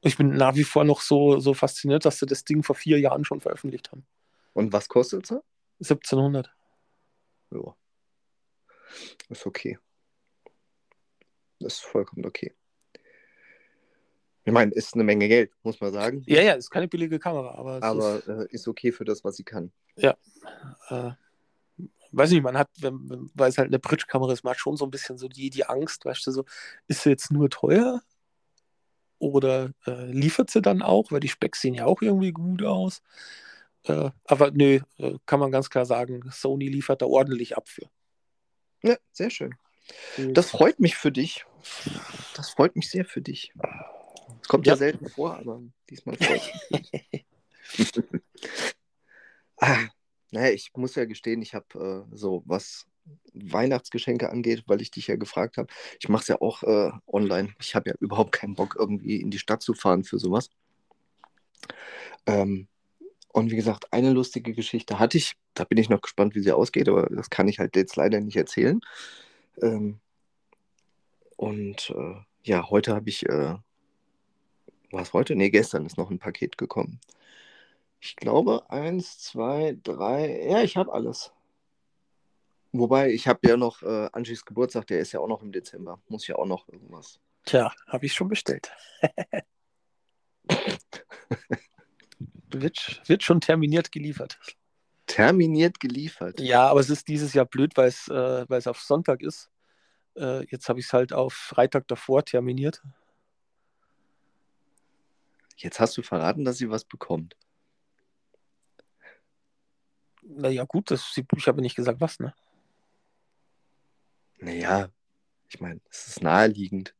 Ich 0.01 0.17
bin 0.17 0.35
nach 0.35 0.55
wie 0.55 0.65
vor 0.65 0.83
noch 0.83 0.99
so, 0.99 1.39
so 1.39 1.53
fasziniert, 1.53 2.03
dass 2.05 2.19
sie 2.19 2.25
das 2.25 2.43
Ding 2.43 2.63
vor 2.63 2.75
vier 2.75 2.99
Jahren 2.99 3.23
schon 3.23 3.39
veröffentlicht 3.39 3.91
haben. 3.91 4.05
Und 4.53 4.73
was 4.73 4.89
kostet 4.89 5.25
sie? 5.25 5.39
1700. 5.79 6.53
Ja. 7.51 7.75
Ist 9.29 9.45
okay. 9.45 9.79
Das 11.59 11.75
ist 11.75 11.83
vollkommen 11.83 12.25
okay. 12.25 12.53
Ich 14.43 14.53
meine, 14.53 14.71
ist 14.73 14.93
eine 14.93 15.03
Menge 15.03 15.27
Geld, 15.27 15.51
muss 15.63 15.81
man 15.81 15.91
sagen. 15.91 16.21
Ja, 16.27 16.41
ja, 16.41 16.53
ist 16.53 16.69
keine 16.69 16.87
billige 16.87 17.17
Kamera, 17.17 17.55
aber, 17.55 17.77
es 17.77 17.83
Aber 17.83 18.17
ist, 18.17 18.27
äh, 18.27 18.47
ist 18.51 18.67
okay 18.67 18.91
für 18.91 19.03
das, 19.03 19.23
was 19.23 19.37
sie 19.37 19.43
kann. 19.43 19.71
äh, 20.89 21.11
weiß 22.15 22.31
nicht, 22.31 22.43
man 22.43 22.57
hat, 22.57 22.69
wenn, 22.79 23.29
weil 23.33 23.49
es 23.49 23.57
halt 23.57 23.67
eine 23.67 23.79
Bridge-Kamera 23.79 24.33
ist, 24.33 24.43
man 24.43 24.51
hat 24.51 24.59
schon 24.59 24.77
so 24.77 24.85
ein 24.85 24.91
bisschen 24.91 25.17
so 25.17 25.27
die, 25.27 25.49
die 25.49 25.65
Angst, 25.65 26.05
weißt 26.05 26.27
du, 26.27 26.31
so, 26.31 26.45
ist 26.87 27.03
sie 27.03 27.09
jetzt 27.09 27.31
nur 27.31 27.49
teuer? 27.49 28.01
Oder 29.19 29.71
äh, 29.87 30.11
liefert 30.11 30.49
sie 30.49 30.61
dann 30.61 30.81
auch? 30.81 31.11
Weil 31.11 31.21
die 31.21 31.29
Specs 31.29 31.61
sehen 31.61 31.73
ja 31.73 31.85
auch 31.85 32.01
irgendwie 32.01 32.31
gut 32.31 32.63
aus. 32.63 33.01
Äh, 33.83 34.11
aber 34.25 34.51
nö, 34.51 34.79
äh, 34.97 35.17
kann 35.25 35.39
man 35.39 35.51
ganz 35.51 35.69
klar 35.69 35.85
sagen, 35.85 36.21
Sony 36.31 36.67
liefert 36.67 37.01
da 37.01 37.05
ordentlich 37.05 37.55
ab 37.55 37.69
für. 37.69 37.89
Ja, 38.83 38.97
sehr 39.11 39.29
schön. 39.29 39.55
Das 40.17 40.49
freut 40.49 40.79
mich 40.79 40.95
für 40.95 41.11
dich. 41.11 41.45
Das 42.35 42.49
freut 42.49 42.75
mich 42.75 42.89
sehr 42.89 43.05
für 43.05 43.21
dich. 43.21 43.53
Es 44.41 44.47
kommt 44.47 44.67
ja, 44.67 44.73
Ja. 44.73 44.77
selten 44.77 45.09
vor, 45.09 45.37
aber 45.37 45.61
diesmal 45.89 46.17
freut 46.17 46.41
mich. 46.71 47.25
ah, 49.57 49.87
naja, 50.35 50.53
ich 50.53 50.71
muss 50.75 50.95
ja 50.95 51.05
gestehen, 51.05 51.41
ich 51.41 51.55
habe 51.55 52.05
äh, 52.11 52.15
so, 52.15 52.43
was 52.45 52.85
Weihnachtsgeschenke 53.33 54.29
angeht, 54.29 54.63
weil 54.67 54.81
ich 54.81 54.91
dich 54.91 55.07
ja 55.07 55.15
gefragt 55.15 55.57
habe, 55.57 55.67
ich 55.99 56.09
mache 56.09 56.23
es 56.23 56.27
ja 56.27 56.41
auch 56.41 56.63
äh, 56.63 56.91
online. 57.07 57.53
Ich 57.59 57.75
habe 57.75 57.89
ja 57.89 57.95
überhaupt 57.99 58.33
keinen 58.33 58.55
Bock, 58.55 58.75
irgendwie 58.77 59.21
in 59.21 59.31
die 59.31 59.39
Stadt 59.39 59.61
zu 59.61 59.73
fahren 59.73 60.03
für 60.03 60.19
sowas. 60.19 60.49
Ähm, 62.25 62.67
und 63.29 63.51
wie 63.51 63.55
gesagt, 63.55 63.91
eine 63.93 64.11
lustige 64.11 64.53
Geschichte 64.53 64.99
hatte 64.99 65.17
ich. 65.17 65.33
Da 65.53 65.63
bin 65.63 65.77
ich 65.77 65.89
noch 65.89 66.01
gespannt, 66.01 66.35
wie 66.35 66.41
sie 66.41 66.51
ausgeht, 66.51 66.89
aber 66.89 67.07
das 67.07 67.29
kann 67.29 67.47
ich 67.47 67.59
halt 67.59 67.75
jetzt 67.75 67.95
leider 67.95 68.19
nicht 68.19 68.35
erzählen. 68.37 68.81
Ähm, 69.61 69.99
und 71.37 71.91
äh, 71.95 72.15
ja, 72.43 72.69
heute 72.69 72.93
habe 72.93 73.09
ich 73.09 73.25
äh, 73.27 73.55
Was 74.91 75.13
heute? 75.13 75.35
Nee, 75.35 75.49
gestern 75.49 75.85
ist 75.85 75.97
noch 75.97 76.11
ein 76.11 76.19
Paket 76.19 76.57
gekommen. 76.57 76.99
Ich 78.05 78.15
glaube, 78.15 78.69
eins, 78.69 79.17
zwei, 79.17 79.79
drei. 79.81 80.47
Ja, 80.47 80.61
ich 80.61 80.77
habe 80.77 80.93
alles. 80.93 81.33
Wobei, 82.71 83.11
ich 83.11 83.27
habe 83.27 83.39
ja 83.47 83.57
noch 83.57 83.81
äh, 83.81 84.09
Angies 84.11 84.45
Geburtstag, 84.45 84.85
der 84.85 84.99
ist 84.99 85.11
ja 85.11 85.21
auch 85.21 85.27
noch 85.27 85.41
im 85.41 85.51
Dezember. 85.51 85.99
Muss 86.07 86.27
ja 86.27 86.35
auch 86.35 86.45
noch 86.45 86.69
irgendwas. 86.69 87.19
Tja, 87.45 87.73
habe 87.87 88.05
ich 88.05 88.13
schon 88.13 88.27
bestellt. 88.27 88.71
wird, 92.51 93.01
wird 93.07 93.23
schon 93.23 93.41
terminiert 93.41 93.91
geliefert. 93.91 94.37
Terminiert 95.07 95.79
geliefert? 95.79 96.39
Ja, 96.39 96.67
aber 96.67 96.81
es 96.81 96.91
ist 96.91 97.07
dieses 97.07 97.33
Jahr 97.33 97.45
blöd, 97.45 97.75
weil 97.75 97.87
es 97.87 98.07
äh, 98.07 98.47
weil's 98.47 98.67
auf 98.67 98.81
Sonntag 98.81 99.23
ist. 99.23 99.49
Äh, 100.15 100.45
jetzt 100.51 100.69
habe 100.69 100.79
ich 100.79 100.85
es 100.85 100.93
halt 100.93 101.11
auf 101.11 101.33
Freitag 101.33 101.87
davor 101.87 102.23
terminiert. 102.23 102.83
Jetzt 105.57 105.79
hast 105.79 105.97
du 105.97 106.03
verraten, 106.03 106.45
dass 106.45 106.59
sie 106.59 106.69
was 106.69 106.85
bekommt. 106.85 107.35
Naja, 110.27 110.65
gut, 110.65 110.91
das, 110.91 111.15
ich 111.15 111.47
habe 111.47 111.61
nicht 111.61 111.75
gesagt, 111.75 112.01
was, 112.01 112.19
ne? 112.19 112.33
Naja, 114.39 114.89
ich 115.47 115.59
meine, 115.59 115.79
es 115.89 116.07
ist 116.07 116.23
naheliegend. 116.23 116.95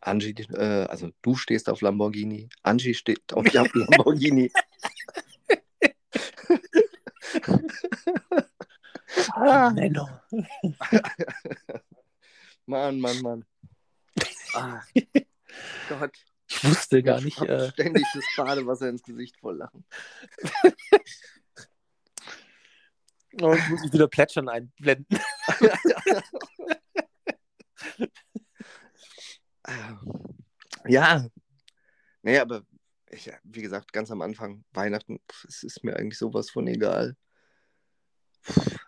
Angie, 0.00 0.34
äh, 0.52 0.84
also 0.84 1.10
du 1.22 1.34
stehst 1.34 1.68
auf 1.68 1.80
Lamborghini, 1.80 2.48
Angie 2.62 2.94
steht 2.94 3.32
auf 3.32 3.44
Lamborghini. 3.52 4.52
ah, 9.32 9.70
Menno. 9.70 10.08
Mann, 12.66 13.00
Mann, 13.00 13.20
Mann. 13.22 13.44
Ah, 14.54 14.82
Gott. 15.88 16.16
Ich 16.46 16.64
wusste 16.64 17.02
gar 17.02 17.18
Ich 17.18 17.24
nicht. 17.24 17.40
Äh, 17.40 17.70
ständig 17.70 18.04
das 18.14 18.24
Badewasser 18.36 18.88
ins 18.88 19.02
Gesicht 19.02 19.36
voll 19.38 19.56
lachen. 19.56 19.84
oh, 23.42 23.54
jetzt 23.54 23.70
muss 23.70 23.84
ich 23.84 23.92
wieder 23.92 24.08
Plätschern 24.08 24.48
einblenden. 24.48 25.06
Ja. 30.86 31.26
Nee, 32.22 32.38
aber 32.38 32.62
ich, 33.10 33.30
wie 33.42 33.62
gesagt, 33.62 33.92
ganz 33.92 34.10
am 34.10 34.22
Anfang, 34.22 34.64
Weihnachten, 34.72 35.20
es 35.46 35.62
ist 35.62 35.84
mir 35.84 35.96
eigentlich 35.96 36.18
sowas 36.18 36.50
von 36.50 36.66
egal. 36.66 37.16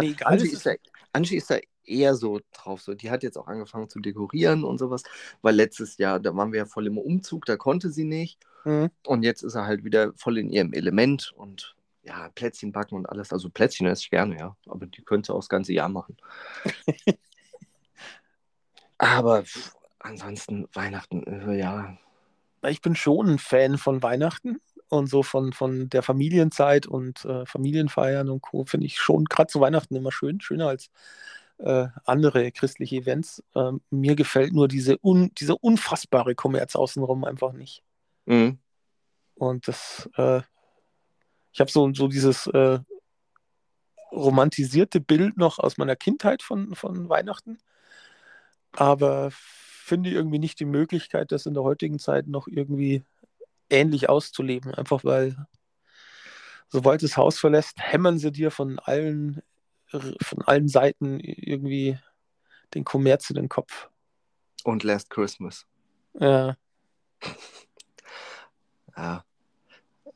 Nee, 0.00 0.08
egal 0.10 0.32
Angie, 0.32 0.46
ist 0.46 0.54
ist 0.54 0.66
da, 0.66 0.74
Angie 1.12 1.36
ist 1.36 1.48
da 1.48 1.58
eher 1.84 2.16
so 2.16 2.40
drauf. 2.52 2.82
So. 2.82 2.94
Die 2.94 3.10
hat 3.10 3.22
jetzt 3.22 3.36
auch 3.36 3.46
angefangen 3.46 3.88
zu 3.88 4.00
dekorieren 4.00 4.64
und 4.64 4.78
sowas, 4.78 5.04
weil 5.40 5.54
letztes 5.54 5.98
Jahr, 5.98 6.18
da 6.18 6.34
waren 6.34 6.52
wir 6.52 6.58
ja 6.58 6.66
voll 6.66 6.88
im 6.88 6.98
Umzug, 6.98 7.44
da 7.44 7.56
konnte 7.56 7.90
sie 7.90 8.04
nicht. 8.04 8.40
Mhm. 8.64 8.90
Und 9.06 9.22
jetzt 9.22 9.42
ist 9.42 9.54
er 9.54 9.66
halt 9.66 9.84
wieder 9.84 10.12
voll 10.16 10.38
in 10.38 10.50
ihrem 10.50 10.72
Element 10.72 11.32
und 11.36 11.76
ja, 12.04 12.28
Plätzchen 12.34 12.72
backen 12.72 12.96
und 12.96 13.06
alles. 13.08 13.32
Also 13.32 13.50
Plätzchen 13.50 13.86
esse 13.86 14.02
ich 14.02 14.10
gerne, 14.10 14.38
ja. 14.38 14.56
Aber 14.66 14.86
die 14.86 15.02
könnte 15.02 15.32
auch 15.32 15.38
das 15.38 15.48
ganze 15.48 15.72
Jahr 15.72 15.88
machen. 15.88 16.16
Aber 18.98 19.42
pff, 19.42 19.74
ansonsten 19.98 20.68
Weihnachten, 20.72 21.24
äh, 21.26 21.58
ja. 21.58 21.96
Ich 22.68 22.80
bin 22.80 22.96
schon 22.96 23.28
ein 23.28 23.38
Fan 23.38 23.76
von 23.76 24.02
Weihnachten 24.02 24.58
und 24.88 25.08
so 25.08 25.22
von, 25.22 25.52
von 25.52 25.88
der 25.88 26.02
Familienzeit 26.02 26.86
und 26.86 27.24
äh, 27.24 27.44
Familienfeiern 27.46 28.28
und 28.30 28.40
Co. 28.40 28.64
finde 28.64 28.86
ich 28.86 28.98
schon 28.98 29.24
gerade 29.24 29.48
zu 29.48 29.60
Weihnachten 29.60 29.96
immer 29.96 30.12
schön, 30.12 30.40
schöner 30.40 30.68
als 30.68 30.90
äh, 31.58 31.88
andere 32.04 32.50
christliche 32.52 32.96
Events. 32.96 33.42
Ähm, 33.54 33.80
mir 33.90 34.16
gefällt 34.16 34.52
nur 34.52 34.68
diese 34.68 34.98
un, 35.02 35.32
dieser 35.34 35.62
unfassbare 35.62 36.34
Kommerz 36.34 36.76
außenrum 36.76 37.24
einfach 37.24 37.52
nicht. 37.52 37.82
Mhm. 38.26 38.58
Und 39.34 39.68
das, 39.68 40.08
äh, 40.16 40.42
ich 41.54 41.60
habe 41.60 41.70
so, 41.70 41.92
so 41.94 42.08
dieses 42.08 42.46
äh, 42.48 42.80
romantisierte 44.12 45.00
Bild 45.00 45.38
noch 45.38 45.58
aus 45.58 45.78
meiner 45.78 45.96
Kindheit 45.96 46.42
von, 46.42 46.74
von 46.74 47.08
Weihnachten, 47.08 47.58
aber 48.72 49.30
finde 49.30 50.10
irgendwie 50.10 50.38
nicht 50.38 50.60
die 50.60 50.66
Möglichkeit, 50.66 51.32
das 51.32 51.46
in 51.46 51.54
der 51.54 51.62
heutigen 51.62 51.98
Zeit 51.98 52.26
noch 52.26 52.48
irgendwie 52.48 53.04
ähnlich 53.70 54.08
auszuleben. 54.08 54.74
Einfach 54.74 55.04
weil, 55.04 55.46
sobald 56.68 57.02
das 57.02 57.16
Haus 57.16 57.38
verlässt, 57.38 57.76
hämmern 57.78 58.18
sie 58.18 58.32
dir 58.32 58.50
von 58.50 58.78
allen, 58.78 59.42
von 59.88 60.42
allen 60.42 60.68
Seiten 60.68 61.20
irgendwie 61.20 61.98
den 62.74 62.84
Kommerz 62.84 63.30
in 63.30 63.36
den 63.36 63.48
Kopf. 63.48 63.88
Und 64.64 64.82
Last 64.82 65.10
Christmas. 65.10 65.66
Ja, 66.18 66.56
Ja. 68.96 69.24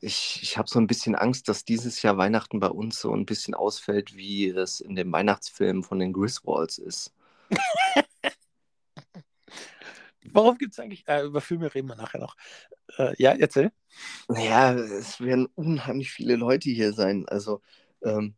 Ich, 0.01 0.39
ich 0.41 0.57
habe 0.57 0.69
so 0.69 0.79
ein 0.79 0.87
bisschen 0.87 1.15
Angst, 1.15 1.49
dass 1.49 1.65
dieses 1.65 2.01
Jahr 2.01 2.17
Weihnachten 2.17 2.59
bei 2.59 2.69
uns 2.69 2.99
so 2.99 3.13
ein 3.13 3.25
bisschen 3.25 3.53
ausfällt, 3.53 4.15
wie 4.15 4.47
es 4.49 4.79
in 4.79 4.95
dem 4.95 5.11
Weihnachtsfilm 5.11 5.83
von 5.83 5.99
den 5.99 6.13
Griswolds 6.13 6.77
ist. 6.77 7.13
warum 10.33 10.57
gibt 10.57 10.73
es 10.73 10.79
eigentlich, 10.79 11.07
äh, 11.07 11.23
über 11.23 11.41
Filme 11.41 11.73
reden 11.73 11.87
wir 11.87 11.95
nachher 11.95 12.19
noch. 12.19 12.35
Äh, 12.97 13.13
ja, 13.17 13.31
erzähl. 13.31 13.71
Naja, 14.27 14.73
es 14.73 15.19
werden 15.19 15.47
unheimlich 15.55 16.11
viele 16.11 16.35
Leute 16.35 16.69
hier 16.69 16.93
sein. 16.93 17.27
Also 17.27 17.61
ähm, 18.03 18.35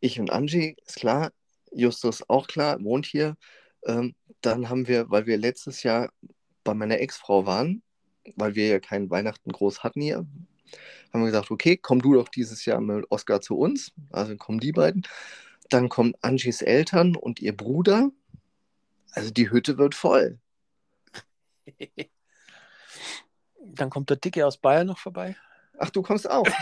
ich 0.00 0.20
und 0.20 0.30
Angie, 0.30 0.76
ist 0.86 0.96
klar. 0.96 1.32
Justus 1.72 2.28
auch 2.28 2.46
klar, 2.46 2.82
wohnt 2.82 3.06
hier. 3.06 3.36
Ähm, 3.86 4.14
dann 4.40 4.68
haben 4.68 4.86
wir, 4.86 5.10
weil 5.10 5.26
wir 5.26 5.36
letztes 5.38 5.82
Jahr 5.82 6.10
bei 6.62 6.74
meiner 6.74 7.00
Ex-Frau 7.00 7.46
waren, 7.46 7.82
weil 8.36 8.54
wir 8.54 8.68
ja 8.68 8.80
keinen 8.80 9.10
Weihnachten 9.10 9.50
groß 9.50 9.82
hatten 9.82 10.00
hier, 10.00 10.26
haben 11.12 11.20
wir 11.20 11.26
gesagt, 11.26 11.50
okay, 11.50 11.76
komm 11.76 12.02
du 12.02 12.14
doch 12.14 12.28
dieses 12.28 12.64
Jahr 12.64 12.80
mit 12.80 13.10
Oscar 13.10 13.40
zu 13.40 13.58
uns. 13.58 13.92
Also 14.10 14.36
kommen 14.36 14.60
die 14.60 14.72
beiden. 14.72 15.06
Dann 15.70 15.88
kommen 15.88 16.14
Angies 16.20 16.62
Eltern 16.62 17.16
und 17.16 17.40
ihr 17.40 17.56
Bruder. 17.56 18.10
Also 19.12 19.30
die 19.30 19.50
Hütte 19.50 19.78
wird 19.78 19.94
voll. 19.94 20.38
Dann 23.66 23.90
kommt 23.90 24.10
der 24.10 24.18
Dicke 24.18 24.46
aus 24.46 24.58
Bayern 24.58 24.86
noch 24.86 24.98
vorbei. 24.98 25.36
Ach, 25.78 25.90
du 25.90 26.02
kommst 26.02 26.28
auch. 26.28 26.46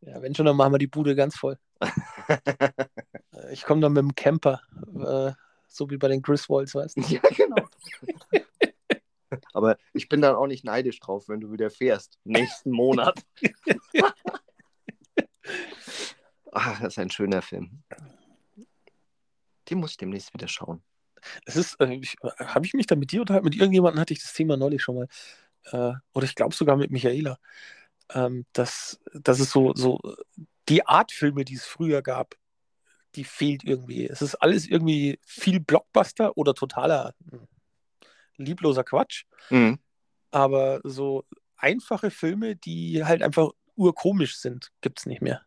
Ja, 0.00 0.22
wenn 0.22 0.32
schon, 0.32 0.46
dann 0.46 0.56
machen 0.56 0.72
wir 0.74 0.78
die 0.78 0.86
Bude 0.86 1.16
ganz 1.16 1.36
voll. 1.36 1.58
Ich 3.52 3.64
komme 3.64 3.80
dann 3.80 3.94
mit 3.94 4.02
dem 4.02 4.14
Camper, 4.14 4.60
äh, 4.94 5.32
so 5.66 5.90
wie 5.90 5.96
bei 5.96 6.08
den 6.08 6.22
Griswolds, 6.22 6.74
weißt 6.74 6.98
du? 6.98 7.00
Ja, 7.00 7.20
genau. 7.36 7.66
Aber 9.52 9.76
ich 9.92 10.08
bin 10.08 10.20
dann 10.20 10.36
auch 10.36 10.46
nicht 10.46 10.64
neidisch 10.64 11.00
drauf, 11.00 11.28
wenn 11.28 11.40
du 11.40 11.52
wieder 11.52 11.70
fährst. 11.70 12.18
Nächsten 12.24 12.70
Monat. 12.70 13.20
Ach, 16.52 16.80
das 16.80 16.94
ist 16.94 16.98
ein 16.98 17.10
schöner 17.10 17.42
Film. 17.42 17.82
Den 19.68 19.78
muss 19.78 19.92
ich 19.92 19.96
demnächst 19.96 20.34
wieder 20.34 20.48
schauen. 20.48 20.82
Es 21.44 21.56
ist, 21.56 21.80
äh, 21.80 21.94
ich, 21.94 22.16
habe 22.38 22.66
ich 22.66 22.74
mich 22.74 22.86
da 22.86 22.96
mit 22.96 23.12
dir 23.12 23.20
unterhalten? 23.20 23.44
Mit 23.44 23.56
irgendjemandem 23.56 24.00
hatte 24.00 24.12
ich 24.12 24.22
das 24.22 24.32
Thema 24.32 24.56
neulich 24.56 24.82
schon 24.82 24.96
mal. 24.96 25.08
Äh, 25.64 25.94
oder 26.12 26.24
ich 26.24 26.34
glaube 26.34 26.54
sogar 26.54 26.76
mit 26.76 26.90
Michaela. 26.90 27.38
Ähm, 28.12 28.46
dass, 28.52 29.00
dass 29.12 29.38
es 29.38 29.50
so, 29.50 29.72
so 29.74 30.00
die 30.68 30.86
Art 30.86 31.12
Filme, 31.12 31.44
die 31.44 31.54
es 31.54 31.64
früher 31.64 32.02
gab, 32.02 32.34
die 33.14 33.24
fehlt 33.24 33.64
irgendwie. 33.64 34.06
Es 34.06 34.22
ist 34.22 34.36
alles 34.36 34.66
irgendwie 34.66 35.18
viel 35.24 35.60
Blockbuster 35.60 36.36
oder 36.36 36.54
totaler 36.54 37.14
hm, 37.30 37.46
liebloser 38.40 38.84
Quatsch. 38.84 39.24
Mhm. 39.50 39.78
Aber 40.30 40.80
so 40.84 41.24
einfache 41.56 42.10
Filme, 42.10 42.56
die 42.56 43.04
halt 43.04 43.22
einfach 43.22 43.50
urkomisch 43.76 44.36
sind, 44.38 44.70
gibt 44.80 45.00
es 45.00 45.06
nicht 45.06 45.22
mehr. 45.22 45.42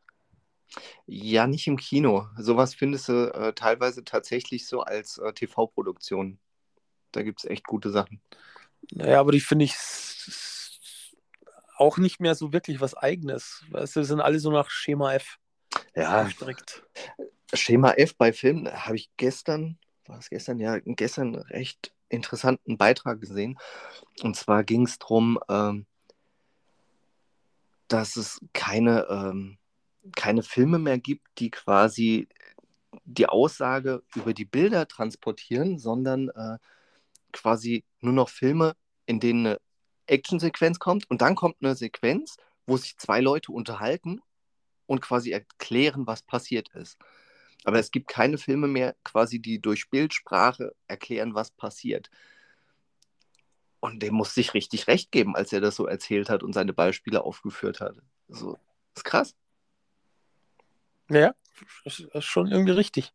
Ja, 1.06 1.48
nicht 1.48 1.68
im 1.68 1.78
Kino. 1.78 2.28
Sowas 2.38 2.74
findest 2.74 3.10
du 3.10 3.34
äh, 3.34 3.54
teilweise 3.54 4.04
tatsächlich 4.04 4.68
so 4.68 4.82
als 4.82 5.18
äh, 5.18 5.34
TV-Produktion. 5.34 6.40
Da 7.12 7.22
gibt 7.22 7.44
es 7.44 7.50
echt 7.50 7.66
gute 7.66 7.92
Sachen. 7.92 8.22
Naja, 8.92 9.20
aber 9.20 9.32
die 9.32 9.40
finde 9.40 9.66
ich 9.66 9.76
auch 11.78 11.98
nicht 11.98 12.20
mehr 12.20 12.36
so 12.36 12.54
wirklich 12.54 12.82
was 12.82 12.96
Eigenes. 12.96 13.64
Weißt 13.70 13.96
du, 13.96 14.04
sind 14.04 14.22
alle 14.22 14.40
so 14.40 14.52
nach 14.52 14.70
Schema 14.70 15.14
F 15.14 15.38
Ja, 15.96 16.24
gestrickt. 16.24 16.84
Schema 17.54 17.92
F 17.92 18.16
bei 18.16 18.34
Filmen 18.34 18.72
habe 18.72 18.96
ich 18.96 19.12
gestern, 19.18 19.78
war 20.06 20.18
es 20.18 20.30
gestern? 20.30 20.60
Ja, 20.60 20.80
gestern 20.80 21.36
recht 21.36 21.94
interessanten 22.14 22.78
Beitrag 22.78 23.20
gesehen. 23.20 23.58
Und 24.22 24.36
zwar 24.36 24.64
ging 24.64 24.86
es 24.86 25.00
darum, 25.00 25.40
ähm, 25.50 25.86
dass 27.88 28.16
es 28.16 28.40
keine, 28.54 29.08
ähm, 29.10 29.58
keine 30.16 30.44
Filme 30.44 30.80
mehr 30.80 30.98
gibt, 30.98 31.28
die 31.40 31.52
quasi 31.52 32.28
die 33.06 33.28
Aussage 33.28 34.04
über 34.16 34.34
die 34.34 34.46
Bilder 34.46 34.88
transportieren, 34.88 35.80
sondern 35.80 36.30
äh, 36.30 36.58
quasi 37.32 37.84
nur 38.00 38.14
noch 38.14 38.30
Filme, 38.30 38.76
in 39.06 39.20
denen 39.20 39.46
eine 39.46 39.60
Actionsequenz 40.08 40.80
kommt 40.80 41.10
und 41.10 41.22
dann 41.22 41.36
kommt 41.36 41.58
eine 41.62 41.76
Sequenz, 41.76 42.38
wo 42.66 42.78
sich 42.78 42.98
zwei 42.98 43.20
Leute 43.20 43.52
unterhalten 43.52 44.22
und 44.86 45.02
quasi 45.02 45.32
erklären, 45.32 46.08
was 46.08 46.22
passiert 46.22 46.70
ist. 46.76 46.98
Aber 47.66 47.80
es 47.80 47.92
gibt 47.92 48.08
keine 48.08 48.38
Filme 48.38 48.68
mehr, 48.68 48.96
quasi, 49.04 49.40
die 49.40 49.60
durch 49.60 49.90
Bildsprache 49.90 50.76
erklären, 50.88 51.36
was 51.36 51.52
passiert. 51.52 52.10
Und 53.80 54.00
dem 54.02 54.14
musste 54.14 54.42
ich 54.42 54.54
richtig 54.54 54.88
recht 54.88 55.12
geben, 55.12 55.36
als 55.36 55.52
er 55.52 55.62
das 55.62 55.76
so 55.76 55.88
erzählt 55.88 56.30
hat 56.30 56.44
und 56.44 56.54
seine 56.54 56.74
Beispiele 56.74 57.24
aufgeführt 57.24 57.82
hat. 57.82 57.98
So, 58.30 58.58
ist 58.96 59.04
krass. 59.04 59.36
Ja, 61.10 61.36
das 61.84 62.00
ist 62.00 62.26
schon 62.26 62.50
irgendwie 62.50 62.72
richtig. 62.72 63.14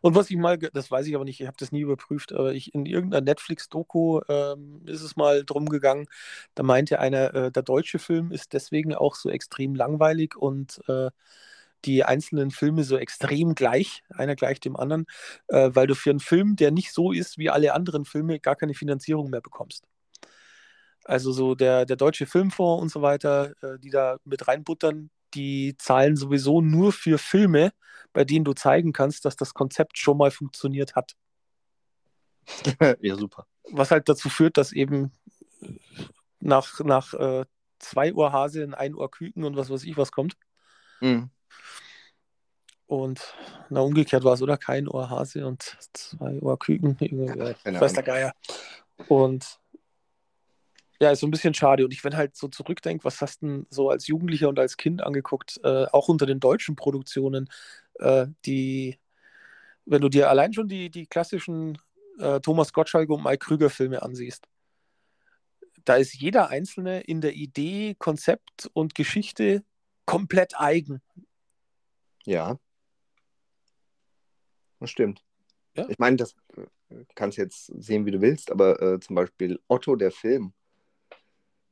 Und 0.00 0.14
was 0.14 0.30
ich 0.30 0.36
mal, 0.36 0.58
das 0.58 0.90
weiß 0.90 1.06
ich 1.06 1.14
aber 1.14 1.24
nicht, 1.24 1.40
ich 1.40 1.46
habe 1.46 1.56
das 1.58 1.72
nie 1.72 1.82
überprüft, 1.82 2.32
aber 2.32 2.54
ich 2.54 2.74
in 2.74 2.86
irgendeiner 2.86 3.24
Netflix-Doku 3.24 4.20
ähm, 4.28 4.82
ist 4.86 5.02
es 5.02 5.16
mal 5.16 5.44
drum 5.44 5.68
gegangen, 5.68 6.06
da 6.54 6.62
meinte 6.62 6.98
einer, 7.00 7.34
äh, 7.34 7.52
der 7.52 7.62
deutsche 7.62 7.98
Film 7.98 8.32
ist 8.32 8.52
deswegen 8.52 8.94
auch 8.94 9.14
so 9.14 9.28
extrem 9.30 9.74
langweilig 9.74 10.36
und 10.36 10.80
äh, 10.88 11.10
die 11.84 12.04
einzelnen 12.04 12.50
Filme 12.50 12.84
so 12.84 12.96
extrem 12.96 13.54
gleich, 13.54 14.02
einer 14.10 14.36
gleich 14.36 14.60
dem 14.60 14.76
anderen, 14.76 15.06
äh, 15.48 15.70
weil 15.72 15.86
du 15.86 15.94
für 15.94 16.10
einen 16.10 16.20
Film, 16.20 16.56
der 16.56 16.70
nicht 16.70 16.92
so 16.92 17.12
ist 17.12 17.38
wie 17.38 17.50
alle 17.50 17.74
anderen 17.74 18.04
Filme, 18.04 18.40
gar 18.40 18.56
keine 18.56 18.74
Finanzierung 18.74 19.30
mehr 19.30 19.40
bekommst. 19.40 19.84
Also 21.04 21.32
so 21.32 21.54
der, 21.54 21.86
der 21.86 21.96
Deutsche 21.96 22.26
Filmfonds 22.26 22.82
und 22.82 22.88
so 22.90 23.02
weiter, 23.02 23.52
äh, 23.62 23.78
die 23.78 23.90
da 23.90 24.18
mit 24.24 24.46
reinbuttern, 24.46 25.10
die 25.34 25.76
zahlen 25.78 26.16
sowieso 26.16 26.60
nur 26.60 26.92
für 26.92 27.18
Filme, 27.18 27.72
bei 28.12 28.24
denen 28.24 28.44
du 28.44 28.52
zeigen 28.52 28.92
kannst, 28.92 29.24
dass 29.24 29.36
das 29.36 29.54
Konzept 29.54 29.98
schon 29.98 30.18
mal 30.18 30.30
funktioniert 30.30 30.96
hat. 30.96 31.12
ja, 33.00 33.16
super. 33.16 33.46
Was 33.70 33.90
halt 33.90 34.08
dazu 34.08 34.28
führt, 34.28 34.56
dass 34.56 34.72
eben 34.72 35.12
nach, 36.40 36.80
nach 36.80 37.14
äh, 37.14 37.44
zwei 37.78 38.12
Uhr 38.12 38.32
Hase 38.32 38.62
in 38.62 38.74
ein 38.74 38.94
Uhr 38.94 39.10
Küken 39.10 39.44
und 39.44 39.56
was 39.56 39.70
weiß 39.70 39.84
ich 39.84 39.96
was 39.96 40.12
kommt. 40.12 40.36
Mhm. 41.00 41.30
Und 42.86 43.34
na, 43.68 43.80
umgekehrt 43.80 44.24
war 44.24 44.32
es, 44.32 44.42
oder? 44.42 44.56
Kein 44.56 44.88
Ohr 44.88 45.10
Hase 45.10 45.46
und 45.46 45.76
zwei 45.92 46.40
Ohr 46.40 46.58
Küken. 46.58 46.96
Ja, 47.00 47.54
weiß 47.80 47.92
der 47.92 48.02
Geier. 48.02 48.32
Und 49.08 49.60
ja, 51.00 51.10
ist 51.10 51.20
so 51.20 51.26
ein 51.26 51.30
bisschen 51.30 51.54
schade. 51.54 51.84
Und 51.84 51.92
ich, 51.92 52.02
wenn 52.02 52.16
halt 52.16 52.34
so 52.34 52.48
zurückdenke, 52.48 53.04
was 53.04 53.20
hast 53.20 53.42
du 53.42 53.46
denn 53.46 53.66
so 53.70 53.90
als 53.90 54.06
Jugendlicher 54.06 54.48
und 54.48 54.58
als 54.58 54.76
Kind 54.76 55.02
angeguckt, 55.02 55.60
äh, 55.62 55.86
auch 55.92 56.08
unter 56.08 56.26
den 56.26 56.40
deutschen 56.40 56.76
Produktionen, 56.76 57.48
äh, 58.00 58.26
die, 58.46 58.98
wenn 59.84 60.00
du 60.00 60.08
dir 60.08 60.28
allein 60.30 60.52
schon 60.52 60.68
die, 60.68 60.90
die 60.90 61.06
klassischen 61.06 61.78
äh, 62.18 62.40
Thomas 62.40 62.72
Gottschalk 62.72 63.10
und 63.10 63.22
Mike 63.22 63.46
Krüger 63.46 63.70
Filme 63.70 64.02
ansiehst, 64.02 64.48
da 65.84 65.96
ist 65.96 66.14
jeder 66.14 66.48
einzelne 66.48 67.00
in 67.00 67.20
der 67.20 67.34
Idee, 67.34 67.94
Konzept 67.98 68.68
und 68.72 68.94
Geschichte 68.94 69.62
komplett 70.04 70.58
eigen. 70.58 71.00
Ja. 72.28 72.58
Das 74.80 74.90
stimmt. 74.90 75.24
Ja. 75.74 75.88
Ich 75.88 75.98
meine, 75.98 76.16
das 76.16 76.36
äh, 76.90 77.04
kannst 77.14 77.38
du 77.38 77.42
jetzt 77.42 77.72
sehen, 77.82 78.04
wie 78.04 78.10
du 78.10 78.20
willst, 78.20 78.50
aber 78.50 78.82
äh, 78.82 79.00
zum 79.00 79.16
Beispiel 79.16 79.58
Otto, 79.66 79.96
der 79.96 80.10
Film. 80.10 80.52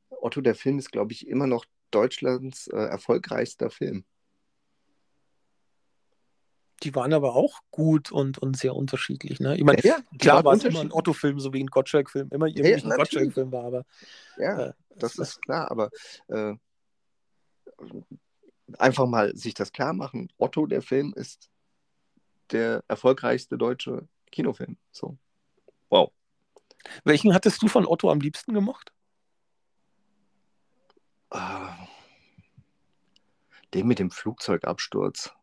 Otto, 0.09 0.41
der 0.41 0.55
Film 0.55 0.79
ist, 0.79 0.91
glaube 0.91 1.13
ich, 1.13 1.27
immer 1.27 1.45
noch 1.45 1.65
Deutschlands 1.91 2.67
äh, 2.67 2.75
erfolgreichster 2.75 3.69
Film. 3.69 4.03
Die 6.81 6.95
waren 6.95 7.13
aber 7.13 7.35
auch 7.35 7.59
gut 7.69 8.11
und, 8.11 8.39
und 8.39 8.57
sehr 8.57 8.75
unterschiedlich. 8.75 9.39
Ne? 9.39 9.57
Ich 9.57 9.63
meine, 9.63 9.83
ja, 9.83 9.99
klar 10.17 10.43
war 10.43 10.53
es 10.55 10.63
immer 10.63 10.81
ein 10.81 10.91
Otto-Film, 10.91 11.39
so 11.39 11.53
wie 11.53 11.63
ein 11.63 11.67
Gottschalk-Film, 11.67 12.29
immer 12.31 12.47
irgendwie 12.47 12.71
ja, 12.71 12.77
ein 12.77 12.97
Gottschalk-Film 12.97 13.51
war, 13.51 13.63
aber. 13.63 13.85
Ja, 14.37 14.69
äh, 14.69 14.73
das, 14.89 15.13
das 15.13 15.29
ist 15.29 15.41
klar, 15.43 15.69
aber 15.69 15.91
äh, 16.29 16.55
einfach 18.77 19.07
mal 19.07 19.35
sich 19.35 19.53
das 19.53 19.71
klar 19.71 19.93
machen. 19.93 20.31
Otto, 20.37 20.65
der 20.65 20.81
Film, 20.81 21.13
ist 21.15 21.49
der 22.51 22.83
erfolgreichste 22.87 23.57
deutsche 23.57 24.07
Kinofilm. 24.31 24.77
So. 24.91 25.17
Wow. 25.89 26.11
Welchen 27.03 27.33
hattest 27.33 27.61
du 27.61 27.67
von 27.67 27.85
Otto 27.85 28.09
am 28.09 28.19
liebsten 28.19 28.53
gemocht? 28.53 28.91
Uh, 31.33 31.67
den 33.73 33.87
mit 33.87 33.99
dem 33.99 34.11
Flugzeugabsturz, 34.11 35.33